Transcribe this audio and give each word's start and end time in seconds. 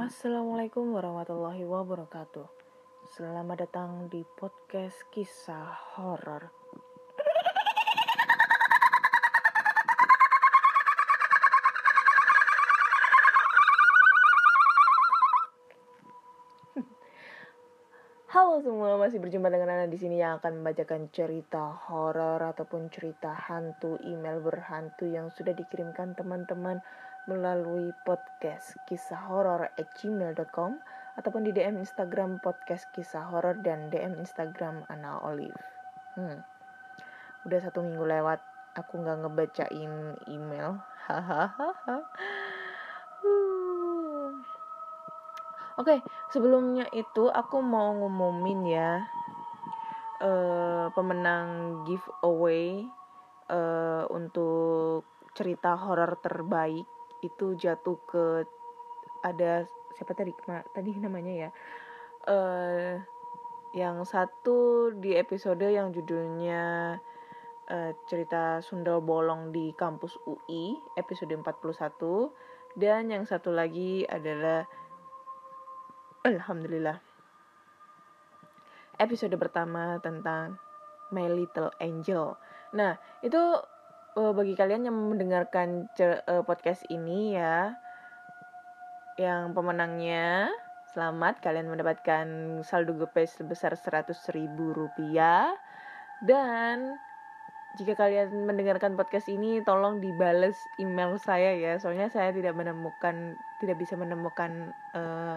Assalamualaikum 0.00 0.96
warahmatullahi 0.96 1.60
wabarakatuh. 1.68 2.48
Selamat 3.12 3.68
datang 3.68 4.08
di 4.08 4.24
podcast 4.24 4.96
kisah 5.12 5.76
horor. 5.92 6.48
Halo 18.32 18.64
semua, 18.64 18.96
masih 18.96 19.20
berjumpa 19.20 19.52
dengan 19.52 19.68
Ana 19.76 19.84
di 19.84 20.00
sini 20.00 20.16
yang 20.24 20.40
akan 20.40 20.64
membacakan 20.64 21.12
cerita 21.12 21.76
horor 21.92 22.40
ataupun 22.40 22.88
cerita 22.88 23.36
hantu 23.36 24.00
email 24.08 24.40
berhantu 24.40 25.12
yang 25.12 25.28
sudah 25.28 25.52
dikirimkan 25.52 26.16
teman-teman 26.16 26.80
melalui 27.28 27.92
podcast 28.06 28.80
kisah 28.88 29.28
horor 29.28 29.68
at 29.76 29.88
gmail.com 30.00 30.80
ataupun 31.20 31.44
di 31.44 31.52
DM 31.52 31.76
Instagram 31.82 32.40
podcast 32.40 32.88
kisah 32.96 33.28
horor 33.28 33.60
dan 33.60 33.92
DM 33.92 34.16
Instagram 34.16 34.88
Ana 34.88 35.20
Olive. 35.20 35.56
Hmm. 36.16 36.40
Udah 37.44 37.60
satu 37.60 37.84
minggu 37.84 38.04
lewat, 38.04 38.40
aku 38.76 39.04
nggak 39.04 39.20
ngebacain 39.26 39.92
email. 40.32 40.80
Hahaha. 41.10 41.98
Uh. 43.20 44.32
Oke, 45.76 46.00
sebelumnya 46.32 46.88
itu 46.92 47.28
aku 47.28 47.60
mau 47.64 47.96
ngumumin 47.96 48.60
ya 48.68 49.00
eh, 50.20 50.86
pemenang 50.92 51.82
giveaway 51.88 52.84
eh, 53.48 54.04
untuk 54.12 55.08
cerita 55.32 55.80
horor 55.80 56.20
terbaik 56.20 56.84
itu 57.20 57.56
jatuh 57.56 57.98
ke 58.08 58.24
ada 59.24 59.64
siapa 59.96 60.12
tadi? 60.16 60.32
Tadi 60.46 60.90
namanya 60.96 61.32
ya? 61.48 61.50
Eh 62.28 62.94
yang 63.70 64.02
satu 64.02 64.90
di 64.98 65.14
episode 65.14 65.62
yang 65.62 65.94
judulnya 65.94 66.98
eh, 67.70 67.92
cerita 68.10 68.58
sundel 68.58 68.98
bolong 68.98 69.54
di 69.54 69.70
kampus 69.78 70.18
UI 70.26 70.74
episode 70.98 71.30
41 71.30 72.74
dan 72.74 73.14
yang 73.14 73.22
satu 73.22 73.54
lagi 73.54 74.02
adalah 74.10 74.66
Alhamdulillah 76.26 76.98
episode 79.00 79.32
pertama 79.40 79.96
tentang 80.04 80.60
My 81.10 81.26
Little 81.26 81.72
Angel. 81.80 82.36
Nah, 82.76 82.94
itu 83.24 83.40
eh, 84.16 84.32
bagi 84.34 84.54
kalian 84.58 84.86
yang 84.90 84.96
mendengarkan 84.96 85.86
eh, 85.98 86.42
podcast 86.42 86.82
ini 86.90 87.36
ya, 87.38 87.74
yang 89.20 89.52
pemenangnya 89.54 90.50
selamat. 90.90 91.38
Kalian 91.44 91.70
mendapatkan 91.70 92.26
saldo 92.66 92.96
GoPay 92.98 93.28
sebesar 93.28 93.76
100.000 93.76 94.14
rupiah. 94.56 95.54
Dan 96.20 96.98
jika 97.78 97.94
kalian 97.94 98.50
mendengarkan 98.50 98.98
podcast 98.98 99.30
ini 99.30 99.62
tolong 99.62 100.02
dibales 100.02 100.58
email 100.82 101.14
saya 101.20 101.54
ya. 101.54 101.78
Soalnya 101.78 102.10
saya 102.10 102.34
tidak 102.34 102.58
menemukan 102.58 103.38
tidak 103.62 103.76
bisa 103.78 103.94
menemukan 103.94 104.74
eh, 104.94 105.36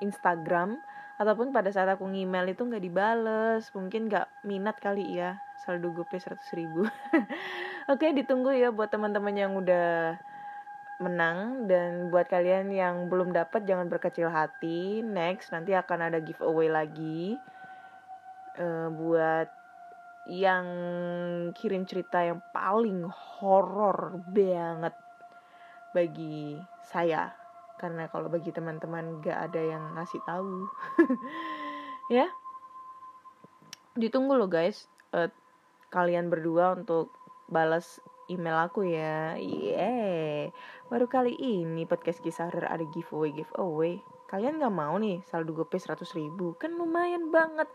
Instagram. 0.00 0.80
Ataupun 1.18 1.50
pada 1.50 1.74
saat 1.74 1.90
aku 1.90 2.06
ngemail 2.06 2.54
itu 2.54 2.62
nggak 2.62 2.84
dibales. 2.84 3.68
Mungkin 3.74 4.08
nggak 4.08 4.46
minat 4.46 4.78
kali 4.78 5.18
ya 5.18 5.47
saldo 5.64 5.90
GoPay 5.94 6.22
100 6.22 6.58
ribu. 6.58 6.86
Oke 7.92 8.12
ditunggu 8.14 8.54
ya 8.54 8.70
buat 8.70 8.92
teman-teman 8.92 9.34
yang 9.34 9.52
udah 9.58 10.18
menang. 11.02 11.66
Dan 11.66 12.10
buat 12.10 12.26
kalian 12.30 12.70
yang 12.74 13.10
belum 13.10 13.34
dapat 13.34 13.66
jangan 13.66 13.90
berkecil 13.90 14.30
hati. 14.30 15.02
Next 15.02 15.50
nanti 15.50 15.74
akan 15.74 16.10
ada 16.10 16.18
giveaway 16.22 16.70
lagi. 16.70 17.38
Eh, 18.58 18.88
buat 18.90 19.48
yang 20.28 20.66
kirim 21.56 21.88
cerita 21.88 22.20
yang 22.20 22.44
paling 22.52 23.08
horor 23.08 24.20
banget 24.28 24.92
bagi 25.96 26.60
saya. 26.84 27.32
Karena 27.78 28.10
kalau 28.10 28.26
bagi 28.26 28.50
teman-teman 28.50 29.22
gak 29.22 29.50
ada 29.50 29.62
yang 29.62 29.84
ngasih 29.96 30.22
tahu. 30.26 30.66
Ya. 32.08 32.24
Ditunggu 33.92 34.32
loh 34.32 34.48
guys. 34.48 34.88
Eh, 35.12 35.28
kalian 35.88 36.28
berdua 36.28 36.76
untuk 36.76 37.12
balas 37.48 38.00
email 38.28 38.68
aku 38.68 38.84
ya. 38.84 39.36
Yeah 39.40 40.52
baru 40.88 41.04
kali 41.04 41.36
ini 41.36 41.84
podcast 41.84 42.24
kisah 42.24 42.48
horor 42.48 42.64
ada 42.64 42.84
giveaway 42.88 43.32
giveaway. 43.36 44.00
Kalian 44.28 44.60
gak 44.60 44.72
mau 44.72 44.96
nih 45.00 45.20
saldo 45.24 45.56
gopay 45.56 45.80
100 45.80 46.04
ribu? 46.16 46.56
Kan 46.56 46.76
lumayan 46.76 47.32
banget. 47.32 47.68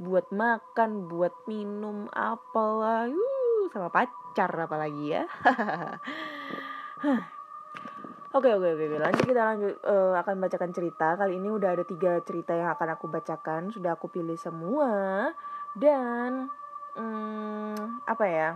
Buat 0.00 0.32
makan 0.32 1.08
buat 1.08 1.32
minum 1.48 2.08
apalah. 2.12 3.08
Uh, 3.08 3.68
sama 3.72 3.92
pacar 3.92 4.52
apalagi 4.52 5.16
ya. 5.16 5.24
Oke 8.28 8.52
oke 8.52 8.76
oke. 8.76 9.00
Lanjut 9.00 9.24
kita 9.24 9.40
lanjut 9.40 9.80
eh, 9.88 10.12
akan 10.20 10.36
bacakan 10.36 10.68
cerita. 10.76 11.16
Kali 11.16 11.40
ini 11.40 11.48
udah 11.48 11.72
ada 11.72 11.80
tiga 11.88 12.20
cerita 12.20 12.52
yang 12.52 12.68
akan 12.76 13.00
aku 13.00 13.08
bacakan. 13.08 13.72
Sudah 13.72 13.96
aku 13.96 14.12
pilih 14.12 14.36
semua. 14.36 15.32
Dan 15.72 16.52
hmm, 16.96 18.04
apa 18.08 18.24
ya? 18.24 18.50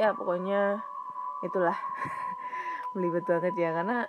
Ya 0.00 0.14
pokoknya 0.14 0.82
itulah. 1.44 1.76
Belibet 2.96 3.28
banget 3.28 3.54
ya 3.54 3.70
karena 3.76 4.08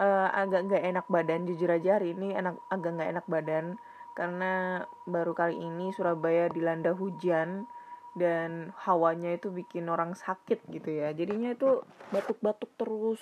eh, 0.00 0.28
agak 0.34 0.68
nggak 0.68 0.84
enak 0.84 1.06
badan 1.06 1.46
jujur 1.46 1.70
aja 1.70 1.96
hari 1.96 2.12
ini 2.12 2.34
enak 2.34 2.60
agak 2.68 2.90
nggak 2.98 3.10
enak 3.16 3.26
badan. 3.30 3.66
Karena 4.16 4.80
baru 5.04 5.36
kali 5.36 5.60
ini 5.60 5.92
Surabaya 5.92 6.48
dilanda 6.48 6.96
hujan 6.96 7.68
dan 8.16 8.72
hawanya 8.88 9.36
itu 9.36 9.52
bikin 9.52 9.92
orang 9.92 10.16
sakit 10.16 10.64
gitu 10.72 10.88
ya. 10.88 11.12
Jadinya 11.12 11.52
itu 11.52 11.84
batuk-batuk 12.10 12.72
terus 12.80 13.20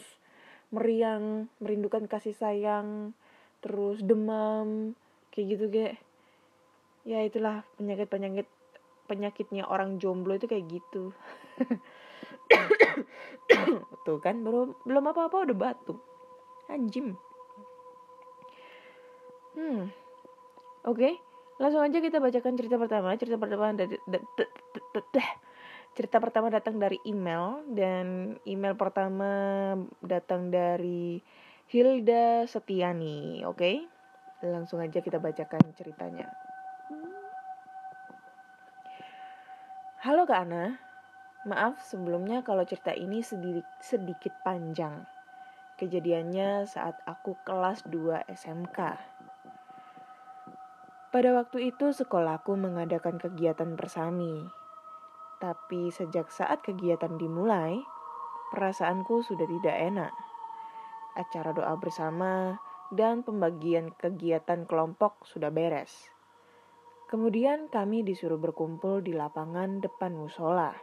meriang 0.75 1.47
merindukan 1.62 2.06
kasih 2.11 2.34
sayang 2.34 3.15
terus 3.62 4.03
demam 4.05 4.93
kayak 5.31 5.46
gitu 5.56 5.64
kayak 5.70 5.94
ya 7.05 7.21
itulah 7.21 7.61
penyakit 7.77 8.09
penyakit 8.09 8.49
penyakitnya 9.05 9.69
orang 9.69 10.01
jomblo 10.01 10.35
itu 10.35 10.49
kayak 10.49 10.65
gitu. 10.69 11.12
Tuh 14.09 14.19
kan 14.25 14.41
belum 14.41 14.73
belum 14.89 15.05
apa 15.12 15.29
apa 15.29 15.37
udah 15.45 15.56
batuk 15.56 16.01
anjim. 16.73 17.12
Hmm. 19.55 19.93
Oke 20.89 21.21
langsung 21.55 21.87
aja 21.87 22.03
kita 22.03 22.19
bacakan 22.19 22.56
cerita 22.56 22.81
pertama. 22.81 23.15
Cerita 23.21 23.37
pertama 23.37 23.77
dari 23.77 24.01
cerita 25.95 26.19
pertama 26.19 26.51
datang 26.51 26.81
dari 26.81 26.99
email 27.06 27.62
dan 27.71 28.35
email 28.49 28.75
pertama 28.75 29.31
datang 30.01 30.49
dari 30.49 31.21
Hilda 31.69 32.49
Setiani. 32.49 33.45
Oke 33.45 33.85
langsung 34.45 34.81
aja 34.81 35.01
kita 35.01 35.17
bacakan 35.17 35.73
ceritanya 35.73 36.29
halo 40.05 40.29
kak 40.29 40.45
Ana 40.45 40.77
maaf 41.49 41.81
sebelumnya 41.81 42.45
kalau 42.45 42.61
cerita 42.69 42.93
ini 42.93 43.25
sedikit 43.25 44.37
panjang 44.45 45.01
kejadiannya 45.81 46.69
saat 46.69 47.01
aku 47.09 47.33
kelas 47.49 47.89
2 47.89 48.29
SMK 48.29 49.01
pada 51.09 51.31
waktu 51.33 51.73
itu 51.73 51.97
sekolahku 51.97 52.53
mengadakan 52.53 53.17
kegiatan 53.17 53.79
bersami. 53.81 54.45
Tapi 55.39 55.89
sejak 55.95 56.27
saat 56.27 56.61
kegiatan 56.67 57.15
dimulai, 57.15 57.79
perasaanku 58.51 59.23
sudah 59.23 59.47
tidak 59.47 59.79
enak. 59.79 60.12
Acara 61.15 61.55
doa 61.55 61.79
bersama 61.79 62.59
dan 62.91 63.23
pembagian 63.23 63.95
kegiatan 63.95 64.67
kelompok 64.67 65.23
sudah 65.23 65.55
beres. 65.55 66.13
Kemudian 67.14 67.70
kami 67.70 68.02
disuruh 68.02 68.43
berkumpul 68.43 68.99
di 68.99 69.14
lapangan 69.14 69.78
depan 69.78 70.19
musola. 70.19 70.75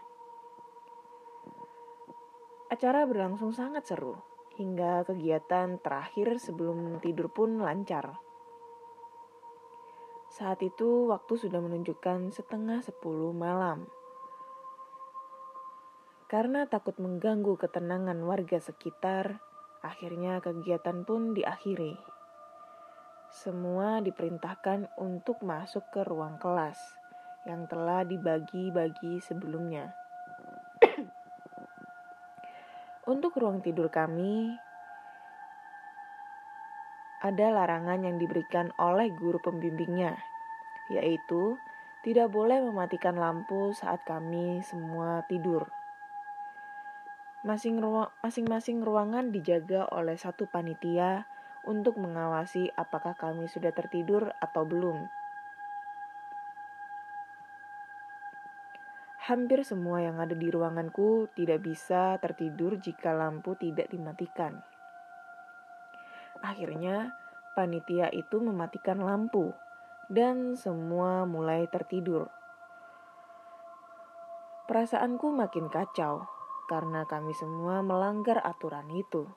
Acara 2.72 3.04
berlangsung 3.04 3.52
sangat 3.52 3.84
seru, 3.84 4.16
hingga 4.56 5.04
kegiatan 5.04 5.76
terakhir 5.84 6.40
sebelum 6.40 7.04
tidur 7.04 7.28
pun 7.28 7.60
lancar. 7.60 8.16
Saat 10.32 10.64
itu 10.64 11.12
waktu 11.12 11.36
sudah 11.36 11.60
menunjukkan 11.60 12.32
setengah 12.32 12.80
sepuluh 12.80 13.36
malam. 13.36 13.92
Karena 16.32 16.64
takut 16.64 16.96
mengganggu 16.96 17.60
ketenangan 17.60 18.24
warga 18.24 18.64
sekitar, 18.64 19.44
Akhirnya 19.82 20.38
kegiatan 20.46 21.02
pun 21.02 21.34
diakhiri. 21.34 22.21
Semua 23.32 24.04
diperintahkan 24.04 24.92
untuk 25.00 25.40
masuk 25.40 25.88
ke 25.88 26.04
ruang 26.04 26.36
kelas 26.36 26.76
yang 27.48 27.64
telah 27.64 28.04
dibagi-bagi 28.04 29.24
sebelumnya. 29.24 29.96
untuk 33.12 33.32
ruang 33.40 33.64
tidur 33.64 33.88
kami, 33.88 34.52
ada 37.24 37.56
larangan 37.56 38.04
yang 38.04 38.20
diberikan 38.20 38.68
oleh 38.76 39.08
guru 39.16 39.40
pembimbingnya, 39.40 40.20
yaitu 40.92 41.56
tidak 42.04 42.36
boleh 42.36 42.60
mematikan 42.60 43.16
lampu 43.16 43.72
saat 43.72 44.04
kami 44.04 44.60
semua 44.60 45.24
tidur. 45.32 45.72
Masing-masing 47.48 48.84
ruangan 48.84 49.32
dijaga 49.32 49.88
oleh 49.88 50.20
satu 50.20 50.52
panitia 50.52 51.31
untuk 51.66 51.98
mengawasi 51.98 52.74
apakah 52.74 53.14
kami 53.14 53.46
sudah 53.46 53.70
tertidur 53.76 54.34
atau 54.42 54.66
belum. 54.66 55.10
Hampir 59.22 59.62
semua 59.62 60.02
yang 60.02 60.18
ada 60.18 60.34
di 60.34 60.50
ruanganku 60.50 61.30
tidak 61.38 61.62
bisa 61.62 62.18
tertidur 62.18 62.82
jika 62.82 63.14
lampu 63.14 63.54
tidak 63.54 63.86
dimatikan. 63.94 64.60
Akhirnya, 66.42 67.14
panitia 67.54 68.10
itu 68.10 68.42
mematikan 68.42 68.98
lampu, 68.98 69.54
dan 70.10 70.58
semua 70.58 71.30
mulai 71.30 71.70
tertidur. 71.70 72.28
Perasaanku 74.66 75.30
makin 75.30 75.70
kacau 75.70 76.26
karena 76.66 77.04
kami 77.06 77.36
semua 77.36 77.84
melanggar 77.86 78.40
aturan 78.42 78.88
itu. 78.96 79.28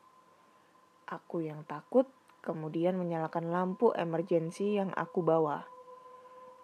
Aku 1.04 1.44
yang 1.44 1.68
takut 1.68 2.08
kemudian 2.44 3.00
menyalakan 3.00 3.48
lampu 3.48 3.92
emergensi 3.96 4.76
yang 4.76 4.92
aku 4.92 5.24
bawa. 5.24 5.64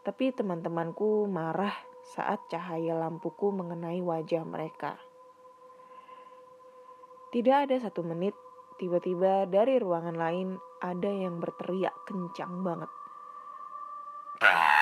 Tapi 0.05 0.33
teman-temanku 0.33 1.29
marah 1.29 1.73
saat 2.01 2.41
cahaya 2.49 2.97
lampuku 2.97 3.53
mengenai 3.53 4.01
wajah 4.01 4.45
mereka. 4.45 4.97
Tidak 7.31 7.69
ada 7.69 7.77
satu 7.81 8.01
menit, 8.05 8.33
tiba-tiba 8.81 9.45
dari 9.47 9.77
ruangan 9.77 10.17
lain 10.17 10.57
ada 10.81 11.09
yang 11.13 11.37
berteriak 11.41 11.93
kencang 12.09 12.65
banget. 12.65 12.89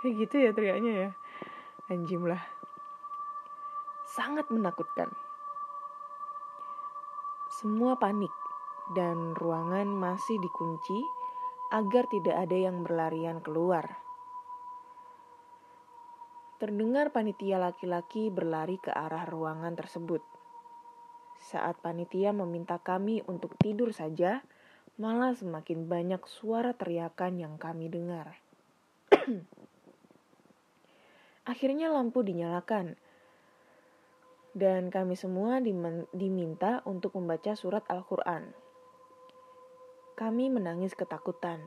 Kayak 0.00 0.14
gitu 0.24 0.40
ya 0.40 0.50
teriaknya 0.56 0.92
ya. 0.96 1.12
Anjim 1.92 2.24
lah. 2.24 2.59
Sangat 4.20 4.52
menakutkan. 4.52 5.08
Semua 7.56 7.96
panik 7.96 8.28
dan 8.92 9.32
ruangan 9.32 9.88
masih 9.88 10.36
dikunci 10.36 11.00
agar 11.72 12.04
tidak 12.12 12.36
ada 12.36 12.52
yang 12.52 12.84
berlarian 12.84 13.40
keluar. 13.40 13.96
Terdengar 16.60 17.16
panitia 17.16 17.56
laki-laki 17.56 18.28
berlari 18.28 18.76
ke 18.76 18.92
arah 18.92 19.24
ruangan 19.24 19.72
tersebut. 19.72 20.20
Saat 21.40 21.80
panitia 21.80 22.36
meminta 22.36 22.76
kami 22.76 23.24
untuk 23.24 23.56
tidur 23.56 23.96
saja, 23.96 24.44
malah 25.00 25.32
semakin 25.32 25.88
banyak 25.88 26.20
suara 26.28 26.76
teriakan 26.76 27.40
yang 27.40 27.54
kami 27.56 27.88
dengar. 27.88 28.36
Akhirnya 31.56 31.88
lampu 31.88 32.20
dinyalakan. 32.20 33.00
Dan 34.50 34.90
kami 34.90 35.14
semua 35.14 35.62
diminta 36.10 36.82
untuk 36.82 37.14
membaca 37.14 37.54
surat 37.54 37.86
Al-Quran. 37.86 38.50
Kami 40.18 40.50
menangis 40.50 40.92
ketakutan 40.98 41.62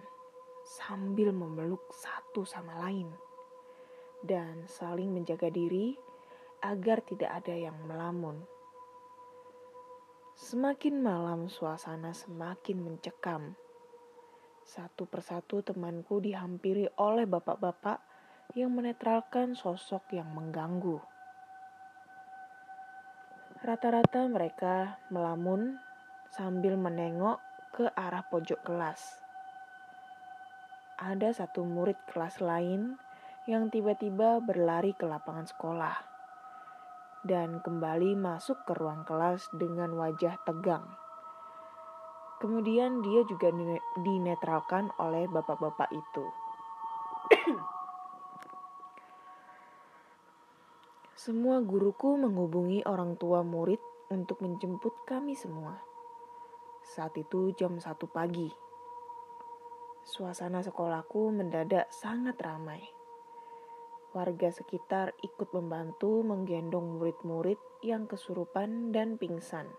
sambil 0.63 1.31
memeluk 1.31 1.91
satu 1.95 2.43
sama 2.43 2.79
lain 2.87 3.11
dan 4.23 4.63
saling 4.71 5.11
menjaga 5.11 5.51
diri 5.51 5.99
agar 6.63 7.03
tidak 7.03 7.43
ada 7.43 7.55
yang 7.55 7.75
melamun. 7.83 8.39
Semakin 10.33 11.03
malam 11.03 11.51
suasana 11.51 12.15
semakin 12.15 12.77
mencekam. 12.79 13.53
Satu 14.63 15.03
persatu 15.05 15.59
temanku 15.59 16.23
dihampiri 16.23 16.87
oleh 16.95 17.27
bapak-bapak 17.27 17.99
yang 18.55 18.71
menetralkan 18.71 19.59
sosok 19.59 20.15
yang 20.15 20.31
mengganggu. 20.31 21.12
Rata-rata 23.63 24.27
mereka 24.27 24.99
melamun 25.07 25.79
sambil 26.35 26.75
menengok 26.75 27.39
ke 27.71 27.87
arah 27.95 28.27
pojok 28.27 28.59
kelas. 28.59 29.23
Ada 30.99 31.31
satu 31.31 31.63
murid 31.63 31.95
kelas 32.11 32.43
lain 32.43 32.99
yang 33.47 33.71
tiba-tiba 33.71 34.43
berlari 34.43 34.91
ke 34.91 35.07
lapangan 35.07 35.47
sekolah 35.47 35.95
dan 37.23 37.63
kembali 37.63 38.19
masuk 38.19 38.67
ke 38.67 38.75
ruang 38.75 39.07
kelas 39.07 39.47
dengan 39.55 39.95
wajah 39.95 40.35
tegang. 40.43 40.83
Kemudian 42.43 42.99
dia 42.99 43.23
juga 43.31 43.47
dinetralkan 44.03 44.91
oleh 44.99 45.23
bapak-bapak 45.31 45.87
itu. 45.95 46.25
Semua 51.23 51.63
guruku 51.63 52.19
menghubungi 52.19 52.83
orang 52.83 53.15
tua 53.15 53.47
murid 53.47 53.79
untuk 54.11 54.43
menjemput 54.43 55.07
kami 55.07 55.39
semua. 55.39 55.79
Saat 56.83 57.15
itu 57.15 57.55
jam 57.55 57.79
satu 57.79 58.11
pagi. 58.11 58.51
Suasana 60.03 60.59
sekolahku 60.59 61.31
mendadak 61.31 61.87
sangat 61.95 62.35
ramai. 62.43 62.83
Warga 64.11 64.51
sekitar 64.51 65.15
ikut 65.23 65.47
membantu 65.55 66.27
menggendong 66.27 66.99
murid-murid 66.99 67.55
yang 67.87 68.03
kesurupan 68.03 68.91
dan 68.91 69.15
pingsan. 69.15 69.71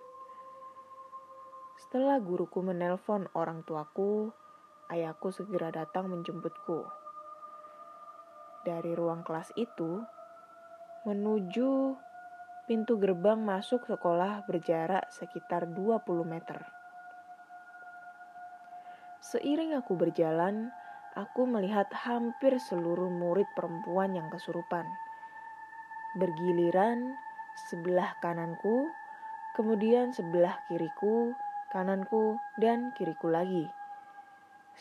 Setelah 1.77 2.25
guruku 2.25 2.65
menelpon 2.65 3.29
orang 3.37 3.69
tuaku, 3.69 4.33
ayahku 4.89 5.29
segera 5.29 5.69
datang 5.69 6.09
menjemputku. 6.09 6.89
Dari 8.65 8.97
ruang 8.97 9.21
kelas 9.29 9.53
itu, 9.61 10.01
menuju 11.04 12.00
pintu 12.64 12.96
gerbang 12.96 13.37
masuk 13.37 13.84
sekolah 13.84 14.40
berjarak 14.49 15.04
sekitar 15.12 15.68
20 15.68 16.00
meter. 16.25 16.64
Seiring 19.20 19.76
aku 19.76 20.00
berjalan, 20.00 20.73
aku 21.12 21.44
melihat 21.44 21.92
hampir 21.92 22.56
seluruh 22.56 23.12
murid 23.12 23.44
perempuan 23.52 24.16
yang 24.16 24.32
kesurupan. 24.32 24.88
Bergiliran 26.16 27.12
sebelah 27.68 28.16
kananku, 28.25 28.88
kemudian 29.61 30.16
sebelah 30.16 30.56
kiriku, 30.73 31.37
kananku, 31.68 32.40
dan 32.56 32.96
kiriku 32.96 33.28
lagi. 33.28 33.68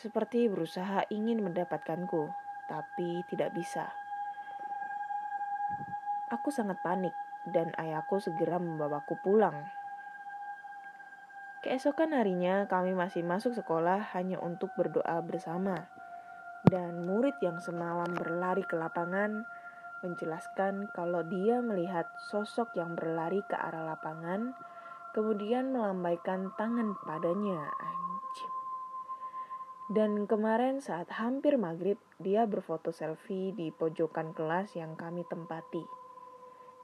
Seperti 0.00 0.48
berusaha 0.48 1.04
ingin 1.12 1.44
mendapatkanku, 1.44 2.32
tapi 2.64 3.20
tidak 3.28 3.52
bisa. 3.52 4.03
Aku 6.34 6.50
sangat 6.50 6.82
panik 6.82 7.14
dan 7.46 7.70
ayahku 7.78 8.18
segera 8.18 8.58
membawaku 8.58 9.14
pulang. 9.22 9.54
Keesokan 11.62 12.10
harinya 12.10 12.66
kami 12.66 12.90
masih 12.90 13.22
masuk 13.22 13.54
sekolah 13.54 14.02
hanya 14.18 14.42
untuk 14.42 14.74
berdoa 14.74 15.22
bersama. 15.22 15.86
Dan 16.66 17.06
murid 17.06 17.38
yang 17.38 17.62
semalam 17.62 18.10
berlari 18.18 18.66
ke 18.66 18.74
lapangan 18.74 19.46
menjelaskan 20.04 20.92
kalau 20.92 21.24
dia 21.24 21.64
melihat 21.64 22.04
sosok 22.28 22.76
yang 22.76 22.92
berlari 22.92 23.40
ke 23.48 23.56
arah 23.56 23.96
lapangan, 23.96 24.52
kemudian 25.16 25.72
melambaikan 25.72 26.52
tangan 26.60 26.92
padanya. 27.00 27.72
Anjim. 27.80 28.52
Dan 29.88 30.10
kemarin 30.28 30.84
saat 30.84 31.08
hampir 31.16 31.56
maghrib, 31.56 31.96
dia 32.20 32.44
berfoto 32.44 32.92
selfie 32.92 33.56
di 33.56 33.72
pojokan 33.72 34.36
kelas 34.36 34.76
yang 34.76 34.92
kami 34.96 35.24
tempati. 35.24 36.03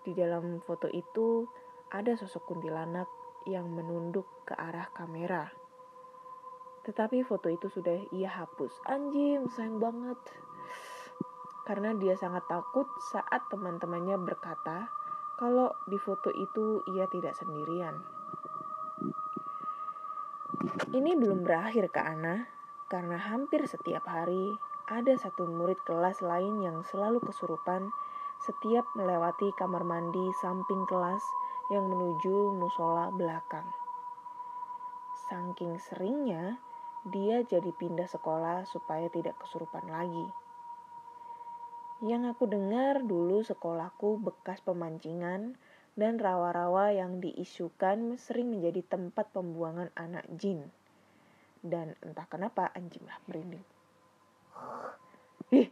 Di 0.00 0.16
dalam 0.16 0.64
foto 0.64 0.88
itu 0.88 1.44
ada 1.92 2.16
sosok 2.16 2.48
kuntilanak 2.48 3.08
yang 3.44 3.68
menunduk 3.68 4.26
ke 4.48 4.56
arah 4.56 4.88
kamera. 4.96 5.48
Tetapi 6.84 7.20
foto 7.24 7.52
itu 7.52 7.68
sudah 7.68 8.08
ia 8.14 8.32
hapus. 8.32 8.72
Anjing, 8.88 9.48
sayang 9.52 9.76
banget. 9.76 10.16
Karena 11.68 11.92
dia 11.94 12.16
sangat 12.16 12.48
takut 12.48 12.88
saat 13.12 13.44
teman-temannya 13.52 14.16
berkata 14.24 14.88
kalau 15.36 15.72
di 15.88 15.96
foto 16.00 16.32
itu 16.32 16.80
ia 16.96 17.08
tidak 17.08 17.36
sendirian. 17.36 18.00
Ini 20.90 21.14
belum 21.16 21.46
berakhir 21.46 21.88
ke 21.94 22.00
Ana, 22.02 22.44
karena 22.90 23.16
hampir 23.16 23.64
setiap 23.64 24.04
hari 24.10 24.52
ada 24.90 25.14
satu 25.14 25.46
murid 25.46 25.78
kelas 25.86 26.20
lain 26.20 26.60
yang 26.60 26.82
selalu 26.82 27.22
kesurupan 27.22 27.94
setiap 28.40 28.88
melewati 28.96 29.52
kamar 29.56 29.84
mandi 29.84 30.32
samping 30.40 30.88
kelas 30.88 31.20
yang 31.68 31.86
menuju 31.86 32.56
musola 32.56 33.12
belakang. 33.12 33.68
Saking 35.28 35.78
seringnya, 35.78 36.58
dia 37.06 37.44
jadi 37.44 37.70
pindah 37.70 38.08
sekolah 38.10 38.66
supaya 38.66 39.06
tidak 39.12 39.38
kesurupan 39.38 39.86
lagi. 39.88 40.26
Yang 42.00 42.32
aku 42.32 42.44
dengar 42.48 43.04
dulu 43.04 43.44
sekolahku 43.44 44.24
bekas 44.24 44.64
pemancingan 44.64 45.60
dan 46.00 46.16
rawa-rawa 46.16 46.96
yang 46.96 47.20
diisukan 47.20 48.16
sering 48.16 48.56
menjadi 48.56 48.80
tempat 48.88 49.28
pembuangan 49.36 49.92
anak 49.94 50.24
jin. 50.40 50.72
Dan 51.60 51.92
entah 52.00 52.24
kenapa 52.24 52.72
anjing 52.72 53.04
lah 53.04 53.20
merinding. 53.28 53.66
Ih. 55.52 55.68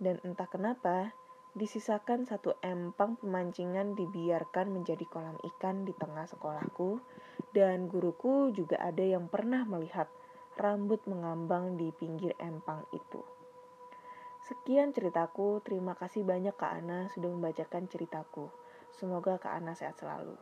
Dan 0.00 0.16
entah 0.24 0.48
kenapa 0.48 1.12
disisakan 1.58 2.22
satu 2.24 2.54
empang 2.62 3.18
pemancingan 3.18 3.98
dibiarkan 3.98 4.70
menjadi 4.70 5.02
kolam 5.10 5.34
ikan 5.42 5.82
di 5.82 5.90
tengah 5.98 6.24
sekolahku 6.30 7.02
dan 7.50 7.90
guruku 7.90 8.54
juga 8.54 8.78
ada 8.78 9.02
yang 9.02 9.26
pernah 9.26 9.66
melihat 9.66 10.06
rambut 10.54 11.02
mengambang 11.10 11.74
di 11.74 11.90
pinggir 11.90 12.34
empang 12.38 12.86
itu. 12.94 13.22
Sekian 14.46 14.94
ceritaku, 14.94 15.60
terima 15.60 15.92
kasih 15.98 16.24
banyak 16.24 16.54
Kak 16.56 16.80
Ana 16.80 17.10
sudah 17.12 17.28
membacakan 17.28 17.90
ceritaku. 17.90 18.48
Semoga 18.94 19.36
Kak 19.36 19.58
Ana 19.58 19.76
sehat 19.76 20.00
selalu. 20.00 20.38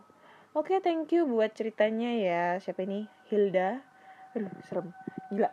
Oke, 0.55 0.79
thank 0.81 1.11
you 1.11 1.27
buat 1.27 1.53
ceritanya 1.53 2.15
ya. 2.15 2.45
Siapa 2.63 2.87
ini? 2.87 3.05
Hilda. 3.29 3.83
Aduh, 4.37 4.53
serem. 4.69 4.95
Gila. 5.33 5.51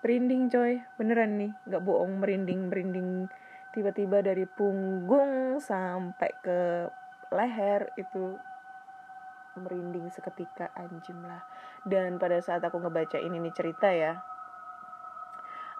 Merinding 0.00 0.48
coy, 0.48 0.80
beneran 0.96 1.36
nih, 1.36 1.52
gak 1.68 1.84
bohong 1.84 2.24
merinding, 2.24 2.72
merinding. 2.72 3.28
Tiba-tiba 3.70 4.24
dari 4.24 4.48
punggung 4.48 5.60
sampai 5.60 6.30
ke 6.40 6.88
leher 7.30 7.92
itu 8.00 8.34
merinding 9.60 10.08
seketika 10.08 10.72
anjim 10.74 11.20
lah. 11.22 11.44
Dan 11.84 12.16
pada 12.16 12.40
saat 12.40 12.64
aku 12.64 12.80
ngebaca 12.80 13.20
ini 13.20 13.38
cerita 13.52 13.92
ya, 13.92 14.16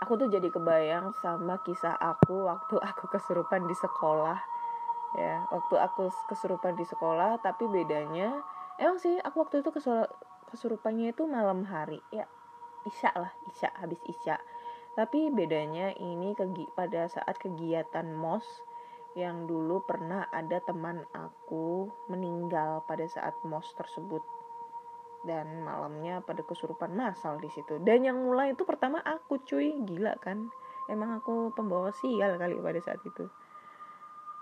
aku 0.01 0.17
tuh 0.17 0.29
jadi 0.33 0.49
kebayang 0.49 1.13
sama 1.21 1.61
kisah 1.63 1.95
aku 1.95 2.49
waktu 2.49 2.77
aku 2.91 3.09
kesurupan 3.13 3.69
di 3.69 3.77
sekolah. 3.77 4.39
Ya 5.19 5.43
waktu 5.51 5.75
aku 5.75 6.07
kesurupan 6.31 6.79
di 6.79 6.87
sekolah 6.87 7.43
tapi 7.43 7.67
bedanya 7.67 8.31
emang 8.79 9.03
sih 9.03 9.19
aku 9.19 9.43
waktu 9.43 9.59
itu 9.59 9.75
kesurupannya 10.51 11.11
itu 11.11 11.27
malam 11.27 11.67
hari. 11.67 11.99
Ya 12.15 12.31
isya 12.89 13.11
lah 13.17 13.33
isya 13.51 13.71
habis 13.77 14.01
isya. 14.09 14.41
Tapi 14.95 15.31
bedanya 15.31 15.95
ini 15.97 16.35
kegi 16.35 16.67
pada 16.75 17.07
saat 17.07 17.39
kegiatan 17.39 18.11
mos 18.11 18.45
yang 19.19 19.47
dulu 19.51 19.83
pernah 19.87 20.27
ada 20.31 20.63
teman 20.63 21.03
aku 21.15 21.91
meninggal 22.11 22.83
pada 22.87 23.07
saat 23.07 23.35
mos 23.47 23.67
tersebut. 23.75 24.23
Dan 25.21 25.61
malamnya 25.63 26.25
pada 26.25 26.41
kesurupan 26.41 26.97
masal 26.97 27.37
di 27.39 27.53
situ. 27.53 27.77
Dan 27.85 28.09
yang 28.09 28.17
mulai 28.17 28.57
itu 28.57 28.65
pertama 28.65 29.05
aku 29.05 29.37
cuy. 29.45 29.77
Gila 29.85 30.17
kan? 30.17 30.49
Emang 30.89 31.21
aku 31.21 31.53
pembawa 31.53 31.93
sial 31.93 32.41
kali 32.41 32.57
pada 32.59 32.81
saat 32.81 33.01
itu. 33.05 33.29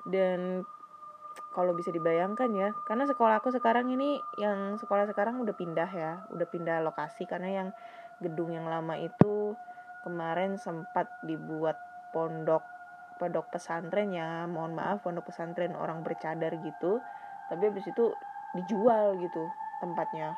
Dan 0.06 0.62
kalau 1.54 1.74
bisa 1.74 1.90
dibayangkan 1.90 2.50
ya 2.54 2.70
karena 2.86 3.08
sekolah 3.08 3.40
aku 3.40 3.50
sekarang 3.50 3.88
ini 3.90 4.20
yang 4.38 4.78
sekolah 4.78 5.10
sekarang 5.10 5.42
udah 5.42 5.54
pindah 5.58 5.90
ya. 5.90 6.12
Udah 6.30 6.46
pindah 6.46 6.78
lokasi 6.86 7.26
karena 7.26 7.64
yang 7.64 7.68
gedung 8.18 8.50
yang 8.54 8.66
lama 8.66 8.98
itu 8.98 9.54
kemarin 10.02 10.58
sempat 10.58 11.10
dibuat 11.22 11.78
pondok 12.10 12.62
pondok 13.18 13.50
pesantren 13.50 14.14
ya. 14.14 14.46
Mohon 14.46 14.72
maaf 14.78 14.96
pondok 15.02 15.30
pesantren 15.30 15.74
orang 15.74 16.06
bercadar 16.06 16.54
gitu. 16.58 17.02
Tapi 17.50 17.62
habis 17.68 17.86
itu 17.86 18.14
dijual 18.54 19.18
gitu 19.18 19.50
tempatnya. 19.82 20.34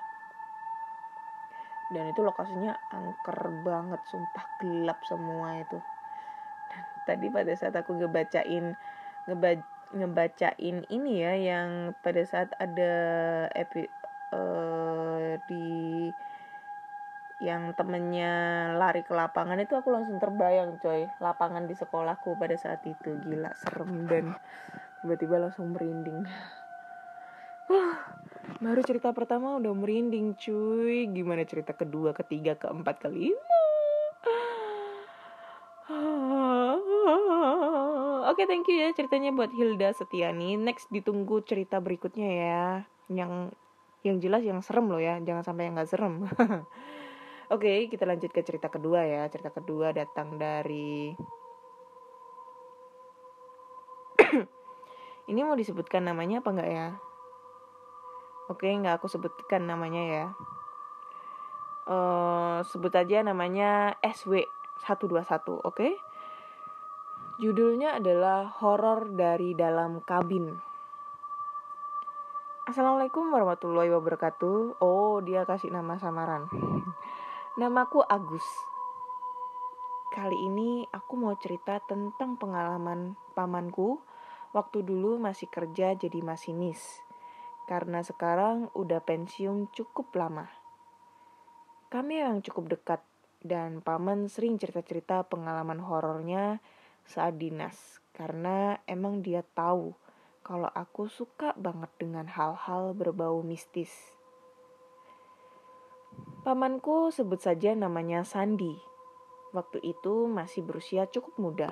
Dan 1.90 2.14
itu 2.14 2.22
lokasinya 2.22 2.78
angker 2.94 3.38
banget 3.66 4.00
sumpah 4.06 4.46
gelap 4.62 5.02
semua 5.04 5.58
itu. 5.58 5.78
Dan 6.70 6.84
tadi 7.04 7.26
pada 7.28 7.52
saat 7.58 7.74
aku 7.74 7.98
ngebacain 7.98 8.78
ngebaca 9.26 9.66
ngebacain 9.90 10.86
ini 10.86 11.12
ya 11.18 11.34
yang 11.34 11.98
pada 11.98 12.22
saat 12.22 12.54
ada 12.62 12.94
epi 13.50 13.90
uh, 14.30 15.34
di 15.50 16.06
yang 17.40 17.72
temennya 17.72 18.32
lari 18.76 19.00
ke 19.00 19.16
lapangan 19.16 19.56
itu 19.56 19.72
aku 19.72 19.88
langsung 19.88 20.20
terbayang 20.20 20.76
coy 20.76 21.08
lapangan 21.24 21.64
di 21.64 21.72
sekolahku 21.72 22.36
pada 22.36 22.52
saat 22.60 22.84
itu 22.84 23.16
gila 23.24 23.48
serem 23.56 24.04
dan 24.04 24.36
tiba-tiba 25.00 25.48
langsung 25.48 25.72
merinding 25.72 26.28
baru 28.60 28.84
cerita 28.84 29.16
pertama 29.16 29.56
udah 29.56 29.72
merinding 29.72 30.36
cuy 30.36 31.08
gimana 31.08 31.48
cerita 31.48 31.72
kedua 31.72 32.12
ketiga 32.12 32.60
keempat 32.60 33.00
kelima 33.00 33.48
Oke, 38.30 38.46
okay, 38.46 38.56
thank 38.56 38.70
you 38.70 38.78
ya 38.78 38.94
ceritanya 38.94 39.34
buat 39.34 39.50
Hilda 39.50 39.90
Setiani. 39.90 40.54
Next 40.54 40.86
ditunggu 40.94 41.42
cerita 41.42 41.82
berikutnya 41.82 42.30
ya. 42.30 42.66
Yang 43.10 43.50
yang 44.06 44.16
jelas 44.22 44.46
yang 44.46 44.62
serem 44.62 44.86
loh 44.86 45.02
ya, 45.02 45.18
jangan 45.18 45.42
sampai 45.42 45.66
yang 45.66 45.74
gak 45.74 45.90
serem. 45.90 46.30
Oke, 47.50 47.66
okay, 47.66 47.78
kita 47.90 48.06
lanjut 48.06 48.30
ke 48.30 48.46
cerita 48.46 48.70
kedua 48.70 49.02
ya. 49.02 49.26
Cerita 49.26 49.50
kedua 49.50 49.90
datang 49.90 50.38
dari 50.38 51.10
Ini 55.34 55.40
mau 55.42 55.58
disebutkan 55.58 56.06
namanya 56.06 56.46
apa 56.46 56.54
enggak 56.54 56.70
ya? 56.70 56.88
Oke, 58.46 58.70
okay, 58.70 58.78
nggak 58.78 59.02
aku 59.02 59.10
sebutkan 59.10 59.66
namanya 59.66 60.02
ya. 60.06 60.26
Uh, 61.90 62.62
sebut 62.70 62.94
aja 62.94 63.26
namanya 63.26 63.98
SW121, 63.98 65.18
oke? 65.18 65.58
Okay? 65.74 65.98
Judulnya 67.42 67.98
adalah 67.98 68.46
Horor 68.62 69.10
dari 69.10 69.58
Dalam 69.58 70.06
Kabin. 70.06 70.54
Assalamualaikum 72.70 73.26
warahmatullahi 73.34 73.90
wabarakatuh. 73.90 74.78
Oh, 74.78 75.18
dia 75.18 75.42
kasih 75.42 75.74
nama 75.74 75.98
samaran. 75.98 76.46
Namaku 77.60 78.00
Agus. 78.08 78.48
Kali 80.16 80.48
ini 80.48 80.80
aku 80.88 81.12
mau 81.20 81.36
cerita 81.36 81.76
tentang 81.84 82.40
pengalaman 82.40 83.20
pamanku 83.36 84.00
waktu 84.56 84.80
dulu 84.80 85.20
masih 85.20 85.44
kerja 85.52 85.92
jadi 85.92 86.24
masinis. 86.24 86.80
Karena 87.68 88.00
sekarang 88.00 88.72
udah 88.72 89.04
pensiun 89.04 89.68
cukup 89.76 90.08
lama. 90.16 90.48
Kami 91.92 92.24
yang 92.24 92.40
cukup 92.40 92.80
dekat 92.80 93.04
dan 93.44 93.84
paman 93.84 94.32
sering 94.32 94.56
cerita-cerita 94.56 95.28
pengalaman 95.28 95.84
horornya 95.84 96.64
saat 97.04 97.36
dinas 97.36 98.00
karena 98.16 98.80
emang 98.88 99.20
dia 99.20 99.44
tahu 99.44 99.92
kalau 100.40 100.72
aku 100.72 101.12
suka 101.12 101.52
banget 101.60 101.92
dengan 102.00 102.24
hal-hal 102.24 102.96
berbau 102.96 103.44
mistis. 103.44 103.92
Pamanku 106.40 107.12
sebut 107.12 107.36
saja 107.36 107.76
namanya 107.76 108.24
Sandi. 108.24 108.80
Waktu 109.50 109.82
itu 109.82 110.24
masih 110.30 110.64
berusia 110.64 111.04
cukup 111.10 111.34
muda. 111.36 111.70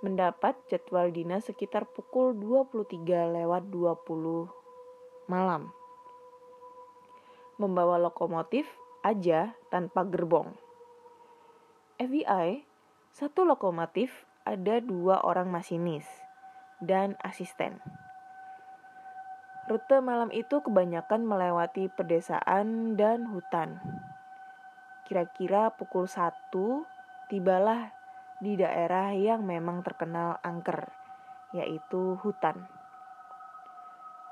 Mendapat 0.00 0.56
jadwal 0.70 1.12
dinas 1.12 1.50
sekitar 1.50 1.84
pukul 1.90 2.32
23 2.38 3.02
lewat 3.36 3.68
20 3.68 5.30
malam. 5.30 5.74
Membawa 7.58 7.98
lokomotif 7.98 8.68
aja 9.02 9.56
tanpa 9.68 10.06
gerbong. 10.06 10.54
FBI 11.96 12.66
satu 13.16 13.48
lokomotif 13.48 14.28
ada 14.44 14.78
dua 14.84 15.24
orang 15.24 15.48
masinis 15.48 16.04
dan 16.84 17.16
asisten. 17.24 17.80
Rute 19.66 19.98
malam 19.98 20.30
itu 20.30 20.62
kebanyakan 20.62 21.26
melewati 21.26 21.90
pedesaan 21.90 22.94
dan 22.94 23.26
hutan. 23.26 23.82
Kira-kira 25.02 25.74
pukul 25.74 26.06
satu 26.06 26.86
tibalah 27.26 27.90
di 28.38 28.54
daerah 28.54 29.10
yang 29.10 29.42
memang 29.42 29.82
terkenal 29.82 30.38
angker, 30.46 30.86
yaitu 31.50 32.14
hutan. 32.22 32.70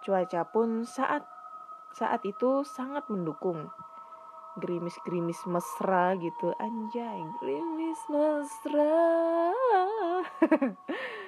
Cuaca 0.06 0.46
pun 0.46 0.86
saat 0.86 1.26
saat 1.98 2.22
itu 2.22 2.62
sangat 2.62 3.02
mendukung. 3.10 3.74
Gerimis-gerimis 4.62 5.50
mesra 5.50 6.14
gitu, 6.14 6.54
anjay, 6.62 7.18
gerimis 7.42 8.00
mesra. 8.06 9.02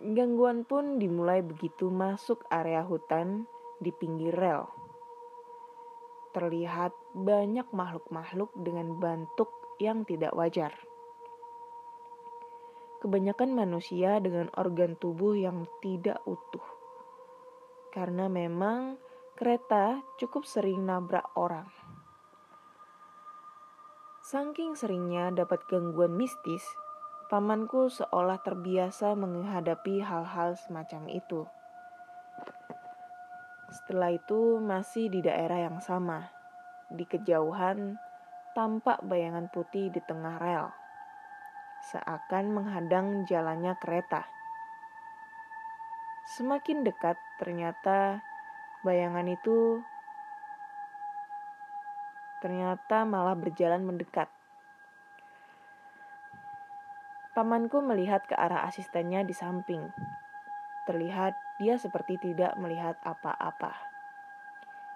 Gangguan 0.00 0.64
pun 0.64 0.96
dimulai 0.96 1.44
begitu 1.44 1.92
masuk 1.92 2.48
area 2.48 2.80
hutan 2.80 3.44
di 3.84 3.92
pinggir 3.92 4.32
rel. 4.32 4.64
Terlihat 6.32 6.96
banyak 7.12 7.68
makhluk-makhluk 7.68 8.48
dengan 8.56 8.96
bentuk 8.96 9.52
yang 9.76 10.08
tidak 10.08 10.32
wajar. 10.32 10.72
Kebanyakan 13.04 13.52
manusia 13.52 14.16
dengan 14.24 14.48
organ 14.56 14.96
tubuh 14.96 15.36
yang 15.36 15.68
tidak 15.84 16.24
utuh. 16.24 16.64
Karena 17.92 18.32
memang 18.32 18.96
kereta 19.36 20.00
cukup 20.16 20.48
sering 20.48 20.88
nabrak 20.88 21.28
orang. 21.36 21.68
Saking 24.24 24.80
seringnya 24.80 25.28
dapat 25.28 25.60
gangguan 25.68 26.16
mistis, 26.16 26.64
Pamanku 27.30 27.86
seolah 27.86 28.42
terbiasa 28.42 29.14
menghadapi 29.14 30.02
hal-hal 30.02 30.58
semacam 30.58 31.06
itu. 31.14 31.46
Setelah 33.70 34.18
itu 34.18 34.58
masih 34.58 35.06
di 35.14 35.22
daerah 35.22 35.70
yang 35.70 35.78
sama. 35.78 36.26
Di 36.90 37.06
kejauhan 37.06 37.94
tampak 38.58 39.06
bayangan 39.06 39.46
putih 39.46 39.94
di 39.94 40.02
tengah 40.02 40.42
rel. 40.42 40.74
Seakan 41.86 42.50
menghadang 42.50 43.22
jalannya 43.30 43.78
kereta. 43.78 44.26
Semakin 46.34 46.82
dekat 46.82 47.14
ternyata 47.38 48.26
bayangan 48.82 49.30
itu 49.30 49.78
ternyata 52.42 53.06
malah 53.06 53.38
berjalan 53.38 53.86
mendekat 53.86 54.26
Pamanku 57.30 57.78
melihat 57.78 58.26
ke 58.26 58.34
arah 58.34 58.66
asistennya 58.66 59.22
di 59.22 59.30
samping. 59.30 59.86
Terlihat 60.90 61.38
dia 61.62 61.78
seperti 61.78 62.18
tidak 62.18 62.58
melihat 62.58 62.98
apa-apa. 63.06 63.70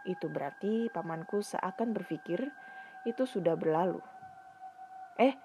Itu 0.02 0.26
berarti 0.26 0.90
pamanku 0.90 1.46
seakan 1.46 1.94
berpikir 1.94 2.50
itu 3.06 3.22
sudah 3.22 3.54
berlalu. 3.54 4.02
Eh, 5.14 5.38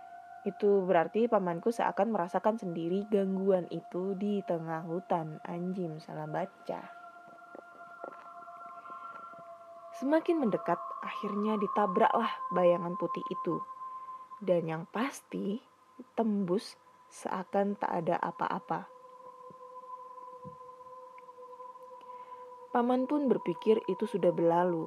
itu 0.50 0.82
berarti 0.82 1.30
pamanku 1.30 1.70
seakan 1.70 2.10
merasakan 2.10 2.58
sendiri 2.58 3.06
gangguan 3.06 3.70
itu 3.70 4.18
di 4.18 4.42
tengah 4.48 4.82
hutan. 4.88 5.38
Anjim, 5.46 6.02
salah 6.02 6.26
baca. 6.26 6.82
Semakin 10.00 10.40
mendekat, 10.40 10.80
akhirnya 11.04 11.60
ditabraklah 11.60 12.32
bayangan 12.56 12.96
putih 12.96 13.22
itu. 13.28 13.60
Dan 14.40 14.72
yang 14.72 14.84
pasti, 14.88 15.60
tembus 16.14 16.78
seakan 17.10 17.76
tak 17.76 17.92
ada 18.06 18.16
apa-apa. 18.22 18.86
Paman 22.70 23.10
pun 23.10 23.26
berpikir 23.26 23.82
itu 23.90 24.06
sudah 24.06 24.30
berlalu. 24.30 24.86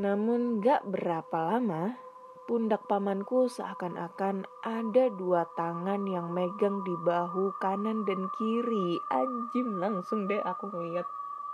Namun 0.00 0.64
gak 0.64 0.88
berapa 0.88 1.38
lama, 1.44 2.00
pundak 2.48 2.88
pamanku 2.88 3.52
seakan-akan 3.52 4.48
ada 4.64 5.12
dua 5.12 5.44
tangan 5.60 6.08
yang 6.08 6.32
megang 6.32 6.80
di 6.88 6.94
bahu 7.04 7.52
kanan 7.60 8.08
dan 8.08 8.32
kiri. 8.40 8.96
Anjim 9.12 9.76
langsung 9.76 10.24
deh 10.24 10.40
aku 10.40 10.72
ngeliat 10.72 11.04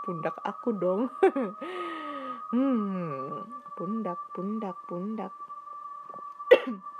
pundak 0.06 0.38
aku 0.46 0.70
dong. 0.78 1.10
hmm, 2.54 3.50
pundak, 3.74 4.22
pundak, 4.30 4.78
pundak. 4.86 5.34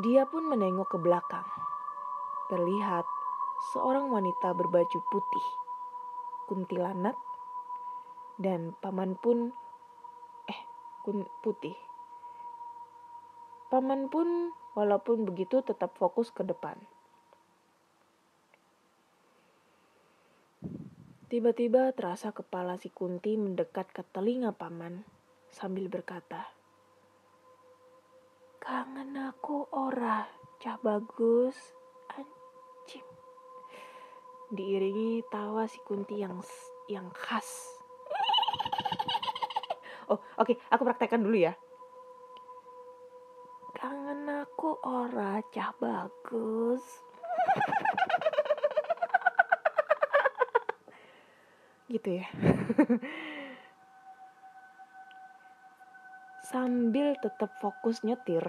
Dia 0.00 0.24
pun 0.24 0.48
menengok 0.48 0.96
ke 0.96 0.98
belakang. 0.98 1.44
Terlihat 2.48 3.04
seorang 3.76 4.08
wanita 4.08 4.56
berbaju 4.56 4.98
putih, 5.12 5.46
kuntilanak, 6.48 7.20
dan 8.40 8.72
paman 8.80 9.20
pun 9.20 9.52
eh 10.48 10.60
kun 11.04 11.28
putih. 11.44 11.76
Paman 13.68 14.08
pun 14.08 14.56
walaupun 14.72 15.28
begitu 15.28 15.60
tetap 15.60 15.92
fokus 16.00 16.32
ke 16.32 16.48
depan. 16.48 16.80
Tiba-tiba 21.28 21.92
terasa 21.92 22.32
kepala 22.32 22.80
si 22.80 22.88
Kunti 22.90 23.36
mendekat 23.36 23.92
ke 23.92 24.02
telinga 24.16 24.56
paman 24.56 25.04
sambil 25.52 25.86
berkata, 25.86 26.50
Kangen 28.60 29.16
aku 29.16 29.64
ora, 29.72 30.28
cah 30.60 30.76
bagus, 30.84 31.56
anjing. 32.12 33.08
Diiringi 34.52 35.24
tawa 35.32 35.64
si 35.64 35.80
Kunti 35.80 36.20
yang 36.20 36.44
yang 36.92 37.08
khas. 37.16 37.48
Oh, 40.12 40.20
oke, 40.36 40.52
okay, 40.52 40.56
aku 40.68 40.84
praktekkan 40.84 41.24
dulu 41.24 41.40
ya. 41.40 41.56
Kangen 43.72 44.28
aku 44.28 44.76
ora, 44.84 45.40
cah 45.48 45.72
bagus. 45.80 46.84
gitu 51.90 52.22
ya. 52.22 52.26
Sambil 56.50 57.14
tetap 57.22 57.54
fokus 57.62 58.02
nyetir, 58.02 58.42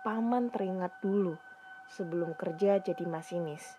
paman 0.00 0.48
teringat 0.48 0.88
dulu 1.04 1.36
sebelum 1.84 2.32
kerja 2.32 2.80
jadi 2.80 3.04
masinis. 3.04 3.76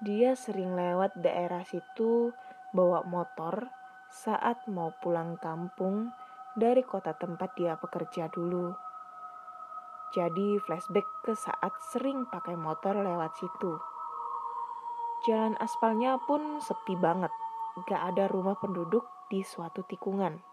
Dia 0.00 0.32
sering 0.32 0.72
lewat 0.72 1.12
daerah 1.12 1.60
situ 1.60 2.32
bawa 2.72 3.04
motor 3.04 3.68
saat 4.08 4.64
mau 4.64 4.96
pulang 4.96 5.36
kampung 5.44 6.08
dari 6.56 6.80
kota 6.80 7.12
tempat 7.12 7.52
dia 7.52 7.76
bekerja 7.76 8.32
dulu. 8.32 8.72
Jadi 10.16 10.56
flashback 10.64 11.04
ke 11.20 11.36
saat 11.36 11.76
sering 11.92 12.32
pakai 12.32 12.56
motor 12.56 12.96
lewat 12.96 13.36
situ. 13.36 13.76
Jalan 15.28 15.52
aspalnya 15.60 16.16
pun 16.24 16.64
sepi 16.64 16.96
banget, 16.96 17.30
gak 17.84 18.16
ada 18.16 18.24
rumah 18.24 18.56
penduduk 18.56 19.04
di 19.28 19.44
suatu 19.44 19.84
tikungan 19.84 20.48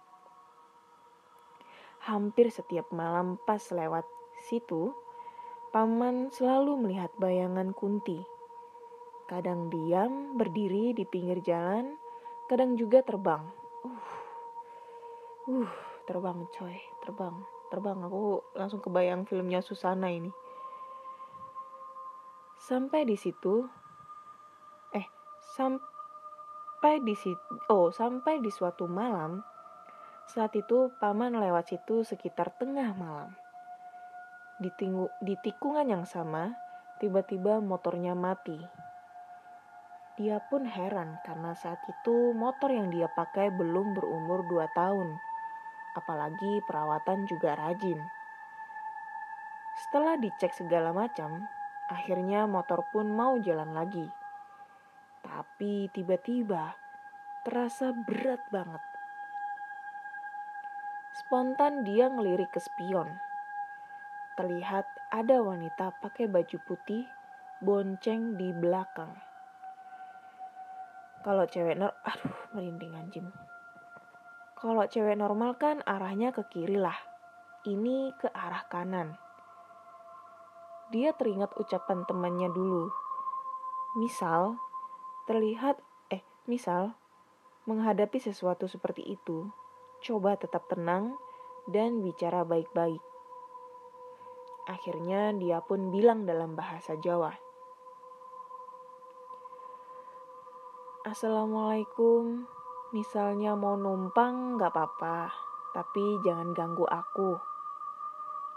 hampir 2.07 2.47
setiap 2.47 2.87
malam 2.95 3.35
pas 3.43 3.59
lewat 3.59 4.07
situ, 4.47 4.95
paman 5.75 6.31
selalu 6.31 6.79
melihat 6.79 7.11
bayangan 7.19 7.75
Kunti. 7.75 8.23
Kadang 9.27 9.67
diam 9.67 10.39
berdiri 10.39 10.95
di 10.95 11.03
pinggir 11.03 11.43
jalan, 11.43 11.99
kadang 12.47 12.79
juga 12.79 13.03
terbang. 13.03 13.43
Uh, 13.83 14.07
uh, 15.51 15.71
terbang 16.07 16.47
coy, 16.55 16.79
terbang, 17.03 17.35
terbang. 17.67 17.99
Aku 18.07 18.39
langsung 18.55 18.79
kebayang 18.79 19.27
filmnya 19.27 19.59
Susana 19.59 20.07
ini. 20.07 20.31
Sampai 22.55 23.03
di 23.03 23.19
situ, 23.19 23.67
eh, 24.95 25.07
sampai 25.59 27.03
di 27.03 27.15
situ, 27.19 27.51
oh, 27.67 27.91
sampai 27.91 28.39
di 28.39 28.47
suatu 28.47 28.87
malam, 28.87 29.43
saat 30.27 30.51
itu 30.59 30.91
paman 30.99 31.39
lewat 31.39 31.71
situ 31.71 32.03
sekitar 32.03 32.51
tengah 32.59 32.91
malam. 32.99 33.31
Di, 34.59 34.67
tinggu, 34.75 35.07
di 35.23 35.39
tikungan 35.39 35.87
yang 35.87 36.03
sama, 36.03 36.51
tiba-tiba 36.99 37.63
motornya 37.63 38.11
mati. 38.11 38.59
Dia 40.19 40.43
pun 40.51 40.67
heran 40.67 41.15
karena 41.23 41.55
saat 41.55 41.79
itu 41.87 42.35
motor 42.35 42.67
yang 42.67 42.91
dia 42.91 43.07
pakai 43.07 43.55
belum 43.55 43.95
berumur 43.95 44.43
2 44.51 44.67
tahun. 44.75 45.15
Apalagi 45.95 46.59
perawatan 46.67 47.23
juga 47.31 47.55
rajin. 47.55 48.01
Setelah 49.77 50.19
dicek 50.19 50.51
segala 50.51 50.91
macam, 50.91 51.47
akhirnya 51.87 52.49
motor 52.49 52.83
pun 52.91 53.07
mau 53.07 53.39
jalan 53.39 53.71
lagi. 53.71 54.09
Tapi 55.23 55.87
tiba-tiba 55.95 56.75
terasa 57.45 57.93
berat 57.93 58.41
banget 58.51 58.86
Spontan 61.27 61.83
dia 61.83 62.07
ngelirik 62.07 62.55
ke 62.55 62.59
spion. 62.63 63.19
Terlihat 64.39 64.87
ada 65.11 65.43
wanita 65.43 65.91
pakai 65.99 66.23
baju 66.23 66.55
putih 66.63 67.03
bonceng 67.59 68.39
di 68.39 68.55
belakang. 68.55 69.11
Kalau 71.27 71.43
cewek 71.43 71.75
nor, 71.75 71.91
aduh 72.07 72.31
merinding 72.55 72.95
anjing. 72.95 73.27
Kalau 74.55 74.87
cewek 74.87 75.19
normal 75.19 75.59
kan 75.59 75.83
arahnya 75.83 76.31
ke 76.31 76.47
kiri 76.47 76.79
lah. 76.79 76.95
Ini 77.67 78.15
ke 78.15 78.31
arah 78.31 78.63
kanan. 78.71 79.19
dia 80.95 81.11
teringat 81.11 81.51
ucapan 81.59 82.07
temannya 82.07 82.47
dulu. 82.55 82.87
Misal, 83.99 84.55
terlihat, 85.27 85.75
eh, 86.07 86.23
misal, 86.47 86.95
menghadapi 87.67 88.15
sesuatu 88.15 88.71
seperti 88.71 89.03
itu, 89.03 89.51
coba 90.07 90.39
tetap 90.39 90.71
tenang 90.71 91.19
dan 91.67 91.99
bicara 91.99 92.47
baik-baik. 92.47 93.03
Akhirnya 94.71 95.35
dia 95.35 95.59
pun 95.59 95.91
bilang 95.91 96.23
dalam 96.23 96.55
bahasa 96.55 96.95
Jawa. 96.95 97.35
Assalamualaikum, 101.03 102.47
misalnya 102.95 103.59
mau 103.59 103.75
numpang 103.75 104.55
gak 104.55 104.71
apa-apa, 104.71 105.27
tapi 105.75 106.23
jangan 106.23 106.55
ganggu 106.55 106.87
aku. 106.87 107.35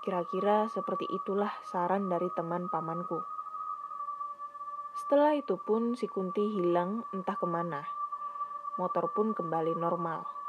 Kira-kira 0.06 0.70
seperti 0.70 1.10
itulah 1.10 1.50
saran 1.66 2.06
dari 2.06 2.30
teman 2.30 2.70
pamanku. 2.70 3.18
Setelah 4.94 5.34
itu 5.34 5.58
pun 5.58 5.98
si 5.98 6.06
Kunti 6.06 6.46
hilang 6.46 7.02
entah 7.10 7.34
ke 7.34 7.46
mana. 7.46 7.82
Motor 8.78 9.10
pun 9.10 9.34
kembali 9.34 9.74
normal. 9.74 10.39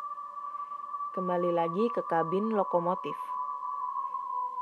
Kembali 1.12 1.52
lagi 1.52 1.92
ke 1.92 2.04
kabin 2.08 2.56
lokomotif. 2.56 3.16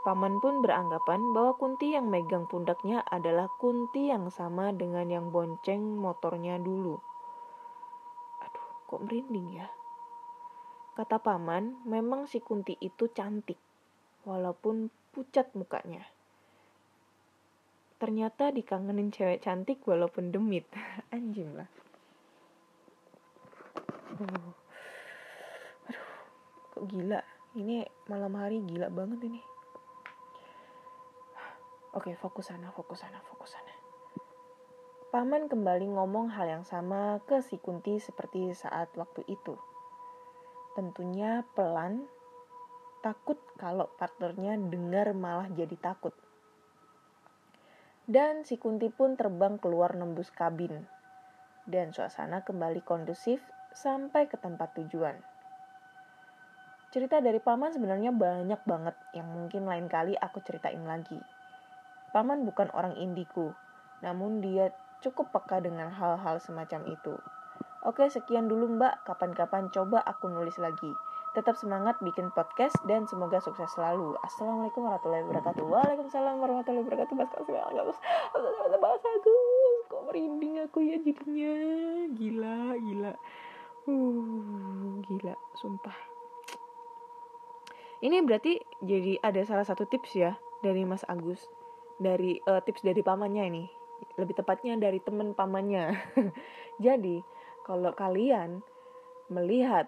Paman 0.05 0.41
pun 0.41 0.65
beranggapan 0.65 1.33
bahwa 1.35 1.53
Kunti 1.55 1.93
yang 1.93 2.09
megang 2.09 2.49
pundaknya 2.49 3.05
adalah 3.05 3.49
Kunti 3.61 4.09
yang 4.09 4.33
sama 4.33 4.73
dengan 4.73 5.09
yang 5.09 5.29
bonceng 5.29 5.97
motornya 5.99 6.57
dulu 6.57 6.97
kok 8.89 9.05
merinding 9.05 9.61
ya? 9.61 9.69
Kata 10.97 11.21
paman, 11.21 11.85
memang 11.85 12.25
si 12.25 12.41
Kunti 12.41 12.73
itu 12.81 13.05
cantik, 13.13 13.61
walaupun 14.25 14.89
pucat 15.13 15.53
mukanya. 15.53 16.01
Ternyata 18.01 18.49
dikangenin 18.49 19.13
cewek 19.13 19.45
cantik 19.45 19.85
walaupun 19.85 20.33
demit. 20.33 20.65
Anjing 21.15 21.53
lah. 21.53 21.69
Aduh. 24.17 24.58
Gila. 26.79 27.19
Ini 27.59 27.83
malam 28.07 28.39
hari 28.39 28.63
gila 28.63 28.87
banget 28.87 29.19
ini. 29.27 29.41
Oke, 31.91 32.13
fokus 32.15 32.53
sana, 32.53 32.69
fokus 32.71 33.01
sana, 33.01 33.19
fokus 33.25 33.57
sana. 33.57 33.73
Paman 35.09 35.49
kembali 35.49 35.89
ngomong 35.97 36.29
hal 36.29 36.45
yang 36.45 36.65
sama 36.69 37.17
ke 37.25 37.41
si 37.41 37.57
Kunti 37.57 37.97
seperti 37.97 38.53
saat 38.53 38.93
waktu 38.93 39.25
itu. 39.25 39.57
Tentunya 40.77 41.41
pelan, 41.57 42.05
takut 43.01 43.41
kalau 43.57 43.89
partnernya 43.97 44.55
dengar 44.69 45.17
malah 45.17 45.49
jadi 45.49 45.73
takut. 45.81 46.13
Dan 48.05 48.45
si 48.45 48.61
Kunti 48.61 48.93
pun 48.93 49.17
terbang 49.17 49.57
keluar 49.57 49.97
nembus 49.97 50.29
kabin. 50.29 50.85
Dan 51.65 51.89
suasana 51.89 52.45
kembali 52.45 52.85
kondusif 52.85 53.41
sampai 53.73 54.29
ke 54.29 54.37
tempat 54.37 54.77
tujuan. 54.77 55.17
Cerita 56.89 57.21
dari 57.21 57.37
paman 57.37 57.69
sebenarnya 57.69 58.09
banyak 58.09 58.65
banget 58.65 58.97
yang 59.13 59.29
mungkin 59.29 59.69
lain 59.69 59.85
kali 59.85 60.17
aku 60.17 60.41
ceritain 60.41 60.81
lagi. 60.89 61.21
Paman 62.09 62.41
bukan 62.49 62.73
orang 62.73 62.97
indigo, 62.97 63.53
namun 64.01 64.41
dia 64.41 64.73
cukup 65.05 65.29
peka 65.29 65.61
dengan 65.61 65.93
hal-hal 65.93 66.41
semacam 66.41 66.89
itu. 66.89 67.13
Oke, 67.85 68.09
sekian 68.09 68.49
dulu 68.49 68.73
Mbak. 68.73 69.05
Kapan-kapan 69.05 69.69
coba 69.69 70.01
aku 70.01 70.33
nulis 70.33 70.57
lagi. 70.57 70.89
Tetap 71.37 71.61
semangat 71.61 72.01
bikin 72.01 72.33
podcast 72.33 72.73
dan 72.89 73.05
semoga 73.05 73.37
sukses 73.37 73.69
selalu. 73.77 74.17
Assalamualaikum 74.25 74.89
warahmatullahi 74.89 75.23
wabarakatuh. 75.29 75.63
Waalaikumsalam 75.69 76.41
warahmatullahi 76.41 76.89
wabarakatuh. 76.89 77.13
Mas 77.13 77.29
kasih 77.37 77.53
bagus. 77.53 77.97
Bahasa 78.81 79.07
Agus. 79.13 79.83
Kok 79.93 80.01
merinding 80.09 80.65
aku 80.65 80.81
ya 80.81 80.97
jadinya. 81.05 81.55
Gila, 82.17 82.57
gila. 82.81 83.13
Uh, 83.85 84.99
gila, 85.05 85.37
sumpah. 85.61 86.18
Ini 87.99 88.23
berarti 88.23 88.59
jadi 88.79 89.19
ada 89.19 89.43
salah 89.43 89.67
satu 89.67 89.83
tips 89.83 90.15
ya 90.15 90.39
dari 90.63 90.87
Mas 90.87 91.03
Agus. 91.07 91.43
Dari 91.99 92.39
uh, 92.47 92.63
tips 92.63 92.83
dari 92.87 93.03
pamannya 93.03 93.43
ini 93.51 93.65
lebih 94.19 94.35
tepatnya 94.35 94.75
dari 94.79 94.99
teman 95.03 95.35
pamannya. 95.35 95.95
Jadi, 96.85 97.19
kalau 97.67 97.91
kalian 97.95 98.63
melihat 99.29 99.87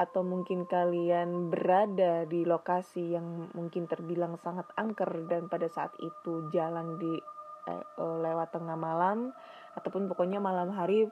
atau 0.00 0.24
mungkin 0.24 0.64
kalian 0.64 1.52
berada 1.52 2.24
di 2.24 2.48
lokasi 2.48 3.12
yang 3.12 3.52
mungkin 3.52 3.84
terbilang 3.84 4.40
sangat 4.40 4.64
angker 4.80 5.28
dan 5.28 5.52
pada 5.52 5.68
saat 5.68 5.92
itu 6.00 6.48
jalan 6.48 6.96
di 6.96 7.12
eh, 7.68 7.84
eh, 7.84 8.16
lewat 8.24 8.56
tengah 8.56 8.80
malam 8.80 9.36
ataupun 9.76 10.08
pokoknya 10.08 10.40
malam 10.40 10.72
hari 10.72 11.04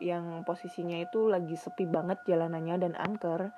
yang 0.00 0.40
posisinya 0.48 1.04
itu 1.04 1.28
lagi 1.28 1.52
sepi 1.52 1.84
banget 1.84 2.16
jalanannya 2.24 2.76
dan 2.80 2.92
angker. 2.96 3.52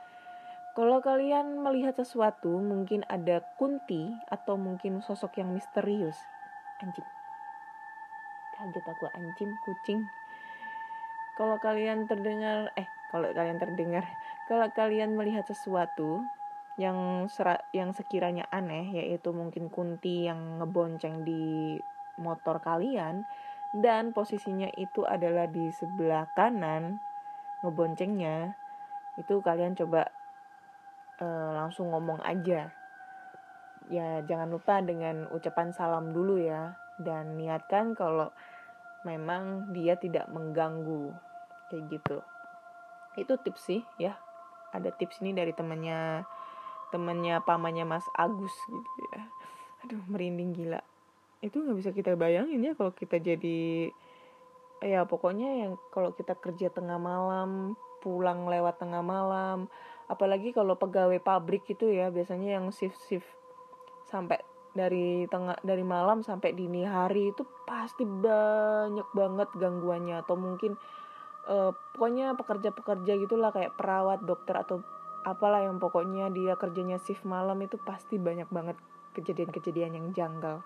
Kalau 0.80 1.04
kalian 1.04 1.60
melihat 1.60 1.92
sesuatu, 1.92 2.56
mungkin 2.56 3.04
ada 3.04 3.44
kunti 3.60 4.16
atau 4.32 4.56
mungkin 4.56 5.04
sosok 5.04 5.36
yang 5.36 5.52
misterius. 5.52 6.16
Anjing 6.80 7.04
kaget 8.60 8.84
aku 8.92 9.08
anjing 9.16 9.56
kucing 9.64 10.04
kalau 11.40 11.56
kalian 11.56 12.04
terdengar 12.04 12.68
eh 12.76 12.84
kalau 13.08 13.32
kalian 13.32 13.56
terdengar 13.56 14.04
kalau 14.44 14.68
kalian 14.76 15.16
melihat 15.16 15.48
sesuatu 15.48 16.20
yang 16.76 17.24
serat 17.32 17.64
yang 17.72 17.96
sekiranya 17.96 18.44
aneh 18.52 18.84
yaitu 18.92 19.32
mungkin 19.32 19.72
kunti 19.72 20.28
yang 20.28 20.60
ngebonceng 20.60 21.24
di 21.24 21.80
motor 22.20 22.60
kalian 22.60 23.24
dan 23.72 24.12
posisinya 24.12 24.68
itu 24.76 25.08
adalah 25.08 25.48
di 25.48 25.72
sebelah 25.72 26.28
kanan 26.36 27.00
ngeboncengnya 27.64 28.52
itu 29.16 29.40
kalian 29.40 29.72
coba 29.72 30.12
uh, 31.20 31.50
langsung 31.56 31.92
ngomong 31.92 32.24
aja. 32.24 32.72
Ya 33.92 34.22
jangan 34.24 34.48
lupa 34.50 34.80
dengan 34.80 35.28
ucapan 35.30 35.70
salam 35.76 36.10
dulu 36.10 36.40
ya. 36.40 36.74
Dan 37.00 37.40
niatkan 37.40 37.96
kalau 37.96 38.32
memang 39.04 39.72
dia 39.72 39.96
tidak 39.96 40.28
mengganggu. 40.32 41.12
Kayak 41.68 41.84
gitu. 41.92 42.18
Itu 43.16 43.36
tips 43.40 43.62
sih 43.68 43.82
ya. 44.00 44.16
Ada 44.74 44.90
tips 44.94 45.22
ini 45.22 45.36
dari 45.36 45.52
temannya 45.54 46.24
temannya 46.90 47.38
pamannya 47.46 47.86
Mas 47.86 48.06
Agus 48.18 48.54
gitu 48.66 49.00
ya. 49.14 49.22
Aduh 49.86 50.02
merinding 50.10 50.54
gila. 50.54 50.82
Itu 51.40 51.62
nggak 51.62 51.78
bisa 51.78 51.90
kita 51.94 52.14
bayangin 52.18 52.60
ya 52.60 52.72
kalau 52.76 52.92
kita 52.92 53.16
jadi 53.16 53.90
ya 54.80 55.04
pokoknya 55.04 55.64
yang 55.66 55.72
kalau 55.92 56.12
kita 56.16 56.32
kerja 56.36 56.72
tengah 56.72 56.96
malam 56.96 57.76
pulang 58.00 58.48
lewat 58.48 58.80
tengah 58.80 59.04
malam 59.04 59.68
apalagi 60.10 60.50
kalau 60.50 60.74
pegawai 60.74 61.22
pabrik 61.22 61.62
itu 61.70 61.86
ya 61.86 62.10
biasanya 62.10 62.58
yang 62.58 62.74
shift 62.74 62.98
shift 63.06 63.30
sampai 64.10 64.42
dari 64.74 65.26
tengah 65.30 65.54
dari 65.62 65.86
malam 65.86 66.26
sampai 66.26 66.50
dini 66.54 66.82
hari 66.82 67.30
itu 67.30 67.46
pasti 67.62 68.02
banyak 68.02 69.06
banget 69.14 69.48
gangguannya 69.54 70.18
atau 70.26 70.34
mungkin 70.34 70.74
uh, 71.46 71.70
pokoknya 71.94 72.34
pekerja-pekerja 72.34 73.12
gitulah 73.22 73.54
kayak 73.54 73.78
perawat 73.78 74.22
dokter 74.26 74.58
atau 74.58 74.82
apalah 75.22 75.62
yang 75.62 75.78
pokoknya 75.78 76.30
dia 76.34 76.58
kerjanya 76.58 76.98
shift 76.98 77.22
malam 77.22 77.62
itu 77.62 77.78
pasti 77.78 78.18
banyak 78.18 78.50
banget 78.50 78.74
kejadian-kejadian 79.14 79.98
yang 79.98 80.06
janggal. 80.14 80.62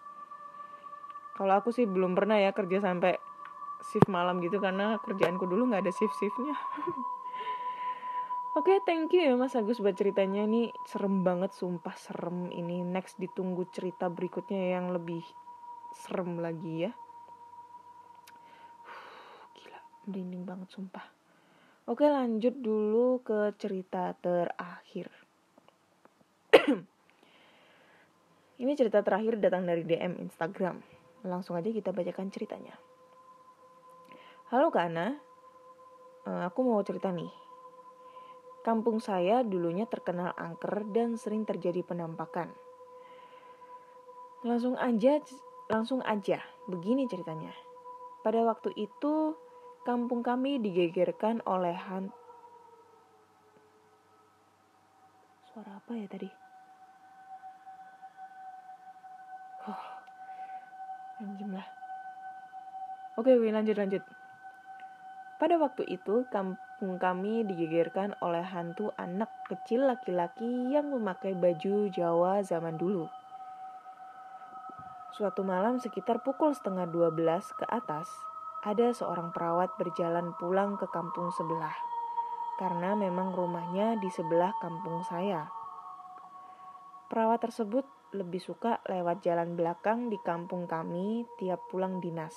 Kalau 1.35 1.55
aku 1.59 1.75
sih 1.75 1.89
belum 1.89 2.15
pernah 2.15 2.39
ya 2.39 2.55
kerja 2.55 2.79
sampai 2.79 3.19
shift 3.93 4.07
malam 4.09 4.39
gitu 4.41 4.63
karena 4.63 4.97
kerjaanku 5.03 5.45
dulu 5.45 5.69
nggak 5.69 5.85
ada 5.85 5.93
shift 5.93 6.17
shiftnya 6.17 6.57
Oke, 8.55 8.71
okay, 8.71 8.87
thank 8.87 9.11
you 9.11 9.19
ya 9.19 9.35
Mas 9.35 9.59
Agus 9.59 9.83
buat 9.83 9.99
ceritanya 9.99 10.47
nih 10.47 10.71
serem 10.87 11.27
banget, 11.27 11.51
sumpah 11.59 11.91
serem 11.99 12.55
ini. 12.55 12.87
Next 12.87 13.19
ditunggu 13.19 13.67
cerita 13.75 14.07
berikutnya 14.07 14.79
yang 14.79 14.95
lebih 14.95 15.27
serem 15.91 16.39
lagi 16.39 16.87
ya. 16.87 16.95
Gila, 19.59 20.07
merinding 20.07 20.47
banget 20.47 20.71
sumpah. 20.71 21.03
Oke, 21.91 22.07
lanjut 22.07 22.55
dulu 22.55 23.27
ke 23.27 23.59
cerita 23.59 24.15
terakhir. 24.23 25.11
ini 28.63 28.73
cerita 28.79 29.03
terakhir 29.03 29.43
datang 29.43 29.67
dari 29.67 29.83
DM 29.83 30.31
Instagram. 30.31 30.79
Langsung 31.27 31.59
aja 31.59 31.75
kita 31.75 31.91
bacakan 31.91 32.31
ceritanya. 32.31 32.79
Halo 34.55 34.71
Kak 34.71 34.95
Ana, 34.95 35.11
eh, 36.31 36.43
aku 36.47 36.63
mau 36.63 36.79
cerita 36.87 37.11
nih 37.11 37.44
Kampung 38.65 38.97
saya 38.97 39.45
dulunya 39.45 39.85
terkenal 39.85 40.33
angker 40.41 40.89
dan 40.89 41.21
sering 41.21 41.45
terjadi 41.45 41.85
penampakan. 41.85 42.49
Langsung 44.41 44.81
aja, 44.81 45.21
langsung 45.69 46.01
aja, 46.01 46.41
begini 46.65 47.05
ceritanya. 47.05 47.53
Pada 48.25 48.41
waktu 48.41 48.73
itu, 48.73 49.37
kampung 49.85 50.25
kami 50.25 50.57
digegerkan 50.65 51.45
oleh 51.45 51.77
han... 51.77 52.09
Suara 55.53 55.77
apa 55.77 55.93
ya 55.93 56.09
tadi? 56.09 56.29
Oh, 59.69 59.85
Anjim 61.21 61.53
lah. 61.53 61.69
Oke, 63.21 63.31
oke, 63.31 63.49
lanjut 63.49 63.77
lanjut. 63.79 64.03
Pada 65.39 65.55
waktu 65.61 65.87
itu, 65.87 66.27
kampung 66.75 66.99
kami 66.99 67.47
digegerkan 67.47 68.19
oleh 68.19 68.43
hantu 68.43 68.91
anak 68.99 69.31
kecil 69.47 69.87
laki-laki 69.87 70.75
yang 70.75 70.91
memakai 70.91 71.31
baju 71.31 71.87
Jawa 71.87 72.43
zaman 72.43 72.75
dulu. 72.75 73.07
Suatu 75.15 75.47
malam 75.47 75.79
sekitar 75.79 76.27
pukul 76.27 76.51
setengah 76.51 76.91
12 76.91 77.15
ke 77.55 77.63
atas, 77.71 78.11
ada 78.67 78.91
seorang 78.91 79.31
perawat 79.31 79.71
berjalan 79.79 80.35
pulang 80.35 80.75
ke 80.75 80.91
kampung 80.91 81.31
sebelah. 81.39 81.79
Karena 82.59 82.99
memang 82.99 83.31
rumahnya 83.39 83.95
di 84.03 84.11
sebelah 84.11 84.51
kampung 84.59 85.07
saya. 85.07 85.47
Perawat 87.07 87.39
tersebut 87.39 87.87
lebih 88.19 88.43
suka 88.43 88.83
lewat 88.91 89.23
jalan 89.23 89.55
belakang 89.55 90.11
di 90.11 90.19
kampung 90.27 90.67
kami 90.67 91.23
tiap 91.39 91.63
pulang 91.71 92.03
dinas. 92.03 92.35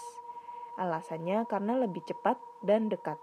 Alasannya 0.77 1.49
karena 1.49 1.73
lebih 1.81 2.05
cepat 2.05 2.37
dan 2.61 2.85
dekat. 2.85 3.17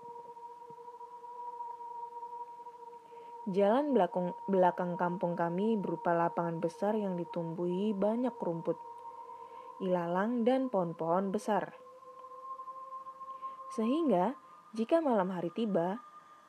Jalan 3.45 3.93
belakang, 3.93 4.33
belakang 4.49 4.97
kampung 4.97 5.37
kami 5.37 5.77
berupa 5.77 6.17
lapangan 6.17 6.65
besar 6.65 6.97
yang 6.97 7.13
ditumbuhi 7.13 7.93
banyak 7.93 8.33
rumput, 8.41 8.81
ilalang, 9.85 10.49
dan 10.49 10.73
pohon-pohon 10.73 11.29
besar. 11.29 11.77
Sehingga, 13.77 14.33
jika 14.73 15.05
malam 15.05 15.29
hari 15.29 15.53
tiba, 15.53 16.01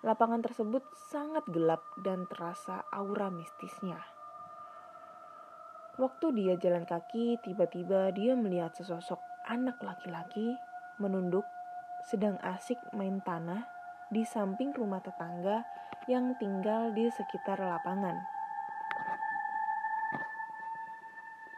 lapangan 0.08 0.40
tersebut 0.40 0.88
sangat 1.12 1.44
gelap 1.52 1.84
dan 2.00 2.32
terasa 2.32 2.88
aura 2.96 3.28
mistisnya. 3.28 4.00
Waktu 6.00 6.32
dia 6.32 6.56
jalan 6.56 6.88
kaki, 6.88 7.44
tiba-tiba 7.44 8.16
dia 8.16 8.40
melihat 8.40 8.72
sesosok 8.72 9.20
anak 9.52 9.84
laki-laki 9.84 10.56
menunduk 10.96 11.44
sedang 12.08 12.40
asik 12.40 12.80
main 12.96 13.20
tanah 13.20 13.75
di 14.14 14.22
samping 14.22 14.70
rumah 14.72 15.02
tetangga 15.02 15.66
yang 16.06 16.38
tinggal 16.38 16.94
di 16.94 17.10
sekitar 17.10 17.58
lapangan. 17.58 18.22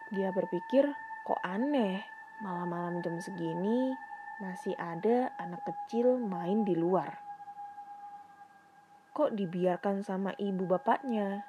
Dia 0.07 0.31
berpikir, 0.31 0.87
kok 1.27 1.43
aneh, 1.43 1.99
malam-malam 2.39 3.03
jam 3.03 3.19
segini 3.19 3.91
masih 4.39 4.71
ada 4.79 5.35
anak 5.35 5.67
kecil 5.67 6.15
main 6.15 6.63
di 6.63 6.79
luar. 6.79 7.19
Kok 9.11 9.35
dibiarkan 9.35 10.07
sama 10.07 10.31
ibu 10.39 10.63
bapaknya? 10.63 11.43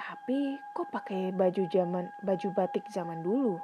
Tapi 0.00 0.56
kok 0.72 0.88
pakai 0.88 1.36
baju 1.36 1.62
zaman 1.68 2.08
baju 2.24 2.48
batik 2.56 2.88
zaman 2.88 3.20
dulu? 3.20 3.60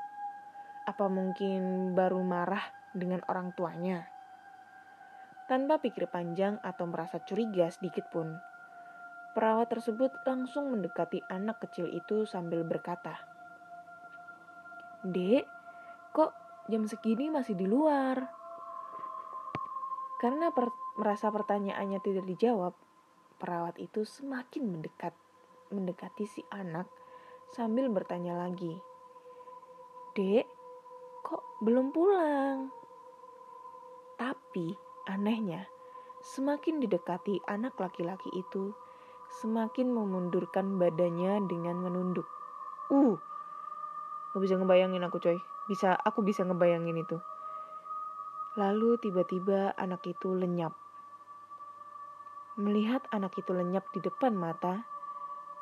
Apa 0.85 1.09
mungkin 1.09 1.95
baru 1.97 2.21
marah 2.21 2.66
dengan 2.92 3.25
orang 3.25 3.57
tuanya? 3.57 4.12
Tanpa 5.51 5.83
pikir 5.83 6.07
panjang 6.07 6.63
atau 6.63 6.87
merasa 6.87 7.19
curiga 7.19 7.67
sedikit 7.67 8.07
pun, 8.15 8.39
perawat 9.35 9.73
tersebut 9.75 10.13
langsung 10.23 10.71
mendekati 10.71 11.19
anak 11.27 11.59
kecil 11.67 11.91
itu 11.91 12.23
sambil 12.29 12.63
berkata, 12.63 13.19
"Dek, 15.03 15.43
kok 16.15 16.31
jam 16.71 16.87
segini 16.87 17.27
masih 17.27 17.59
di 17.59 17.67
luar?" 17.67 18.23
Karena 20.23 20.55
per 20.55 20.71
merasa 20.95 21.35
pertanyaannya 21.35 21.99
tidak 21.99 22.25
dijawab, 22.31 22.75
perawat 23.43 23.75
itu 23.83 24.07
semakin 24.07 24.79
mendekat 24.79 25.11
mendekati 25.75 26.29
si 26.29 26.47
anak 26.55 26.87
sambil 27.51 27.91
bertanya 27.91 28.39
lagi, 28.39 28.79
"Dek, 30.15 30.47
kok 31.27 31.43
belum 31.67 31.91
pulang?" 31.91 32.71
Tapi 34.15 34.82
anehnya, 35.07 35.67
semakin 36.23 36.79
didekati 36.79 37.43
anak 37.51 37.79
laki-laki 37.79 38.31
itu, 38.35 38.75
semakin 39.43 39.91
memundurkan 39.91 40.77
badannya 40.77 41.43
dengan 41.49 41.81
menunduk. 41.81 42.29
Uh, 42.93 43.17
gak 44.33 44.43
bisa 44.45 44.55
ngebayangin 44.61 45.05
aku 45.07 45.19
coy. 45.19 45.38
Bisa, 45.71 45.95
aku 45.95 46.21
bisa 46.27 46.43
ngebayangin 46.43 47.01
itu. 47.01 47.17
Lalu 48.59 49.01
tiba-tiba 49.01 49.73
anak 49.79 50.05
itu 50.05 50.35
lenyap. 50.37 50.77
Melihat 52.61 53.01
anak 53.09 53.33
itu 53.41 53.57
lenyap 53.57 53.88
di 53.97 54.05
depan 54.05 54.37
mata, 54.37 54.85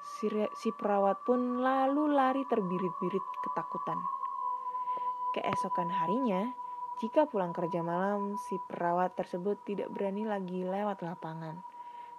si, 0.03 0.27
si 0.59 0.75
perawat 0.75 1.23
pun 1.23 1.63
lalu 1.63 2.11
lari 2.11 2.43
terbirit-birit 2.51 3.23
ketakutan. 3.47 4.01
Keesokan 5.31 5.87
harinya, 5.87 6.51
jika 7.01 7.25
pulang 7.25 7.57
kerja 7.57 7.81
malam, 7.81 8.37
si 8.37 8.61
perawat 8.69 9.17
tersebut 9.17 9.57
tidak 9.65 9.89
berani 9.97 10.29
lagi 10.29 10.61
lewat 10.61 11.01
lapangan, 11.01 11.57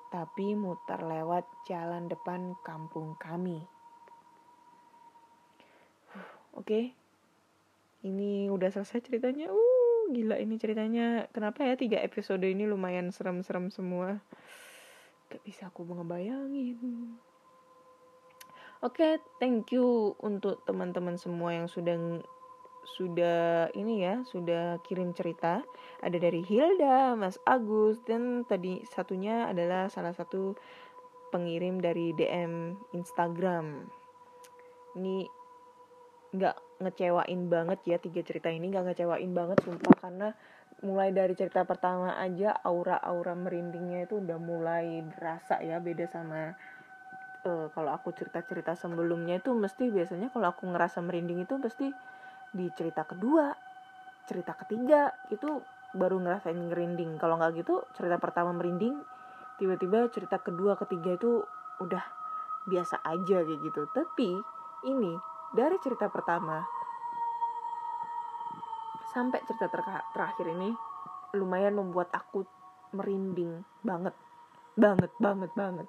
tapi 0.10 0.58
muter 0.58 0.98
lewat 1.06 1.46
jalan 1.70 2.10
depan 2.10 2.58
kampung 2.66 3.14
kami. 3.22 3.62
Oke, 6.58 6.66
okay. 6.66 6.86
ini 8.10 8.50
udah 8.50 8.74
selesai 8.74 9.06
ceritanya. 9.06 9.54
Uh, 9.54 10.10
gila 10.10 10.42
ini 10.42 10.58
ceritanya. 10.58 11.30
Kenapa 11.30 11.62
ya 11.62 11.78
tiga 11.78 12.02
episode 12.02 12.42
ini 12.42 12.66
lumayan 12.66 13.14
serem-serem 13.14 13.70
semua? 13.70 14.18
Gak 15.30 15.46
bisa 15.46 15.70
aku 15.70 15.86
ngebayangin. 15.86 17.16
Oke, 18.82 18.98
okay, 18.98 19.14
thank 19.38 19.70
you 19.70 20.18
untuk 20.26 20.66
teman-teman 20.66 21.16
semua 21.16 21.54
yang 21.54 21.70
sudah 21.70 21.94
sudah 22.86 23.70
ini 23.78 24.02
ya, 24.04 24.22
sudah 24.26 24.82
kirim 24.86 25.14
cerita. 25.14 25.62
Ada 26.02 26.18
dari 26.18 26.42
Hilda, 26.42 27.14
Mas 27.14 27.38
Agus, 27.46 28.02
dan 28.06 28.44
tadi 28.46 28.82
satunya 28.90 29.50
adalah 29.50 29.88
salah 29.88 30.14
satu 30.14 30.58
pengirim 31.32 31.80
dari 31.80 32.12
DM 32.18 32.76
Instagram. 32.98 33.88
Ini 34.98 35.42
nggak 36.32 36.58
ngecewain 36.80 37.42
banget 37.52 37.80
ya 37.84 37.98
tiga 38.00 38.24
cerita 38.24 38.48
ini 38.48 38.72
nggak 38.72 38.88
ngecewain 38.88 39.36
banget 39.36 39.60
sumpah 39.68 39.96
karena 40.00 40.32
mulai 40.82 41.12
dari 41.12 41.36
cerita 41.36 41.68
pertama 41.68 42.16
aja 42.16 42.56
aura-aura 42.64 43.36
merindingnya 43.36 44.08
itu 44.08 44.24
udah 44.24 44.40
mulai 44.40 45.04
berasa 45.12 45.60
ya 45.60 45.78
beda 45.84 46.08
sama 46.08 46.56
uh, 47.46 47.68
kalau 47.76 47.92
aku 47.94 48.16
cerita-cerita 48.16 48.74
sebelumnya 48.74 49.44
itu 49.44 49.54
mesti 49.54 49.92
biasanya 49.92 50.32
kalau 50.34 50.50
aku 50.50 50.72
ngerasa 50.72 51.04
merinding 51.04 51.46
itu 51.46 51.60
pasti 51.60 51.92
di 52.52 52.68
cerita 52.76 53.08
kedua 53.08 53.52
cerita 54.28 54.54
ketiga 54.56 55.12
itu 55.32 55.60
baru 55.92 56.24
ngerasain 56.24 56.56
ngerinding 56.56 57.20
kalau 57.20 57.36
nggak 57.36 57.64
gitu 57.64 57.84
cerita 57.96 58.16
pertama 58.16 58.56
merinding 58.56 58.96
tiba-tiba 59.60 60.08
cerita 60.10 60.40
kedua 60.40 60.74
ketiga 60.80 61.20
itu 61.20 61.44
udah 61.84 62.02
biasa 62.66 63.02
aja 63.06 63.42
kayak 63.46 63.62
gitu. 63.62 63.82
Tapi 63.94 64.30
ini 64.90 65.14
dari 65.54 65.78
cerita 65.82 66.10
pertama 66.10 66.62
sampai 69.12 69.44
cerita 69.44 69.68
ter 69.68 69.82
terakhir 70.16 70.46
ini 70.50 70.72
lumayan 71.36 71.76
membuat 71.76 72.10
aku 72.14 72.42
merinding 72.96 73.62
banget. 73.86 74.16
Banget 74.74 75.12
banget 75.20 75.52
banget. 75.54 75.88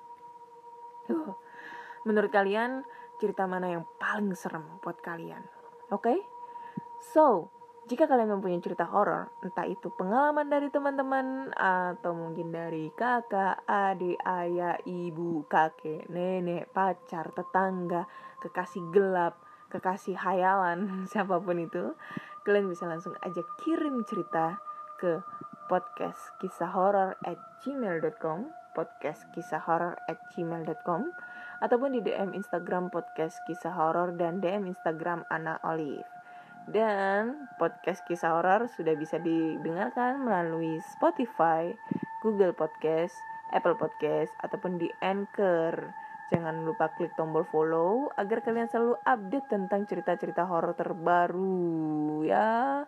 Menurut 2.07 2.31
kalian 2.35 2.83
cerita 3.22 3.46
mana 3.46 3.79
yang 3.79 3.85
paling 3.96 4.35
serem 4.35 4.66
buat 4.83 4.98
kalian? 5.01 5.42
Oke? 5.94 6.12
okay? 6.12 6.18
So, 7.03 7.51
jika 7.91 8.07
kalian 8.07 8.38
mempunyai 8.38 8.62
cerita 8.62 8.87
horor, 8.87 9.35
entah 9.43 9.67
itu 9.67 9.91
pengalaman 9.99 10.47
dari 10.47 10.71
teman-teman 10.71 11.51
atau 11.51 12.15
mungkin 12.15 12.55
dari 12.55 12.95
kakak, 12.95 13.67
adik, 13.67 14.23
ayah, 14.23 14.79
ibu, 14.87 15.43
kakek, 15.51 16.07
nenek, 16.07 16.71
pacar, 16.71 17.35
tetangga, 17.35 18.07
kekasih 18.38 18.87
gelap, 18.95 19.35
kekasih 19.75 20.15
hayalan, 20.15 20.87
siapa 21.11 21.43
pun 21.43 21.59
itu, 21.59 21.91
kalian 22.47 22.71
bisa 22.71 22.87
langsung 22.87 23.19
aja 23.19 23.43
kirim 23.67 24.07
cerita 24.07 24.62
ke 25.03 25.19
podcast 25.67 26.23
kisah 26.38 26.71
horor 26.71 27.19
at 27.27 27.38
gmail.com 27.67 28.47
podcast 28.79 29.27
kisah 29.35 29.59
horor 29.59 29.99
at 30.07 30.19
gmail.com 30.33 31.11
ataupun 31.62 31.99
di 31.99 32.01
DM 32.03 32.35
Instagram 32.35 32.95
podcast 32.95 33.38
kisah 33.47 33.75
horor 33.75 34.15
dan 34.15 34.38
DM 34.38 34.71
Instagram 34.71 35.27
Ana 35.31 35.59
Olive. 35.62 36.12
Dan 36.70 37.51
podcast 37.59 38.07
kisah 38.07 38.38
horor 38.38 38.70
sudah 38.70 38.94
bisa 38.94 39.18
didengarkan 39.18 40.22
melalui 40.22 40.79
Spotify, 40.94 41.75
Google 42.22 42.55
Podcast, 42.55 43.18
Apple 43.51 43.75
Podcast, 43.75 44.31
ataupun 44.38 44.79
di 44.79 44.87
Anchor. 45.03 45.90
Jangan 46.31 46.62
lupa 46.62 46.88
klik 46.94 47.12
tombol 47.18 47.44
follow 47.51 48.09
agar 48.14 48.40
kalian 48.40 48.70
selalu 48.70 48.94
update 49.05 49.51
tentang 49.51 49.85
cerita-cerita 49.85 50.46
horor 50.46 50.72
terbaru 50.79 52.22
ya. 52.25 52.87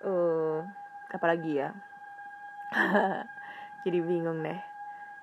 Uh, 0.00 0.64
apalagi 1.12 1.60
ya? 1.60 1.70
Jadi 3.84 3.98
bingung 4.00 4.40
deh. 4.40 4.58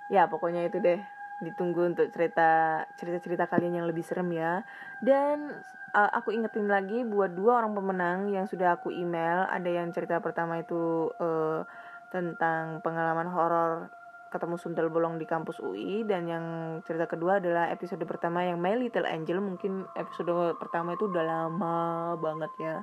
Ya 0.08 0.30
pokoknya 0.30 0.70
itu 0.70 0.78
deh. 0.78 1.02
Ditunggu 1.42 1.94
untuk 1.94 2.08
cerita 2.14 2.82
cerita-cerita 2.96 3.50
kalian 3.50 3.82
yang 3.82 3.88
lebih 3.90 4.06
serem 4.06 4.30
ya. 4.32 4.62
Dan 5.02 5.50
uh, 5.98 6.12
aku 6.14 6.32
ingetin 6.32 6.70
lagi 6.70 7.02
buat 7.04 7.34
dua 7.34 7.66
orang 7.66 7.74
pemenang 7.74 8.20
yang 8.30 8.46
sudah 8.46 8.78
aku 8.78 8.94
email. 8.94 9.50
Ada 9.50 9.70
yang 9.82 9.90
cerita 9.92 10.22
pertama 10.22 10.62
itu 10.62 11.10
uh, 11.18 11.66
tentang 12.14 12.80
pengalaman 12.86 13.28
horor 13.28 13.90
ketemu 14.32 14.56
sundel 14.56 14.88
bolong 14.88 15.20
di 15.20 15.28
kampus 15.28 15.60
UI 15.60 16.08
dan 16.08 16.24
yang 16.24 16.46
cerita 16.88 17.04
kedua 17.04 17.44
adalah 17.44 17.68
episode 17.68 18.00
pertama 18.08 18.48
yang 18.48 18.64
My 18.64 18.80
Little 18.80 19.04
Angel. 19.04 19.44
Mungkin 19.44 19.92
episode 20.00 20.56
pertama 20.56 20.96
itu 20.96 21.12
udah 21.12 21.26
lama 21.26 21.78
banget 22.16 22.52
ya. 22.62 22.78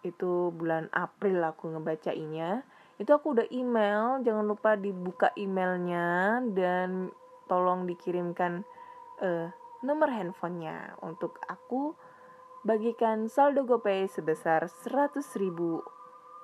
Itu 0.00 0.54
bulan 0.56 0.88
April 0.94 1.44
aku 1.44 1.76
ngebacainya 1.76 2.64
itu 2.98 3.10
aku 3.14 3.38
udah 3.38 3.46
email. 3.54 4.18
Jangan 4.26 4.44
lupa 4.44 4.74
dibuka 4.74 5.30
emailnya. 5.38 6.42
Dan 6.50 7.14
tolong 7.48 7.88
dikirimkan 7.88 8.62
uh, 9.24 9.48
nomor 9.82 10.12
handphonenya 10.12 11.00
untuk 11.02 11.40
aku 11.48 11.96
bagikan 12.62 13.26
saldo 13.32 13.64
GoPay 13.64 14.06
sebesar 14.06 14.68
100 14.68 15.24
ribu 15.40 15.80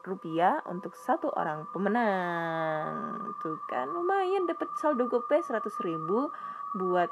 rupiah 0.05 0.61
untuk 0.69 0.93
satu 0.95 1.33
orang 1.33 1.67
pemenang. 1.73 3.19
Tuh 3.41 3.59
kan 3.67 3.89
lumayan 3.89 4.45
dapat 4.45 4.69
saldo 4.79 5.09
gopay 5.09 5.41
100 5.41 5.65
ribu 5.81 6.29
buat 6.77 7.09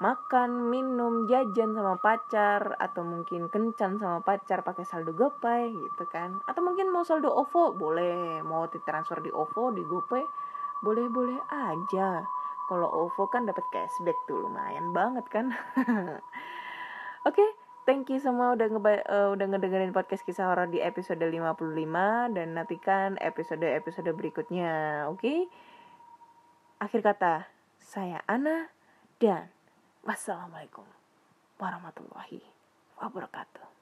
makan 0.00 0.72
minum 0.72 1.28
jajan 1.28 1.76
sama 1.76 2.00
pacar 2.00 2.76
atau 2.80 3.04
mungkin 3.04 3.52
kencan 3.52 4.00
sama 4.00 4.24
pacar 4.24 4.64
pakai 4.64 4.84
saldo 4.84 5.16
gopay 5.16 5.72
gitu 5.72 6.04
kan. 6.12 6.40
Atau 6.44 6.60
mungkin 6.60 6.92
mau 6.92 7.04
saldo 7.04 7.32
OVO 7.32 7.74
boleh. 7.74 8.44
Mau 8.44 8.68
ditransfer 8.68 9.24
di 9.24 9.32
OVO 9.32 9.72
di 9.72 9.82
gopay 9.84 10.24
boleh 10.80 11.12
boleh 11.12 11.40
aja 11.52 12.24
kalau 12.70 12.86
OVO 12.86 13.26
kan 13.26 13.50
dapat 13.50 13.66
cashback 13.74 14.14
tuh 14.30 14.46
lumayan 14.46 14.94
banget 14.94 15.26
kan 15.26 15.50
oke 17.26 17.34
okay, 17.34 17.50
thank 17.90 18.06
you 18.06 18.22
semua 18.22 18.54
udah 18.54 18.70
ngeba 18.70 19.02
uh, 19.10 19.28
udah 19.34 19.46
ngedengerin 19.50 19.90
podcast 19.90 20.22
kisah 20.22 20.46
horor 20.46 20.70
di 20.70 20.78
episode 20.78 21.18
55 21.18 21.58
dan 22.38 22.54
nantikan 22.54 23.18
episode-episode 23.18 24.14
berikutnya. 24.14 25.04
Oke. 25.10 25.18
Okay? 25.18 25.40
Akhir 26.80 27.02
kata, 27.02 27.50
saya 27.82 28.22
Ana 28.30 28.70
dan 29.18 29.52
wassalamualaikum 30.06 30.86
warahmatullahi 31.58 32.40
wabarakatuh. 32.96 33.79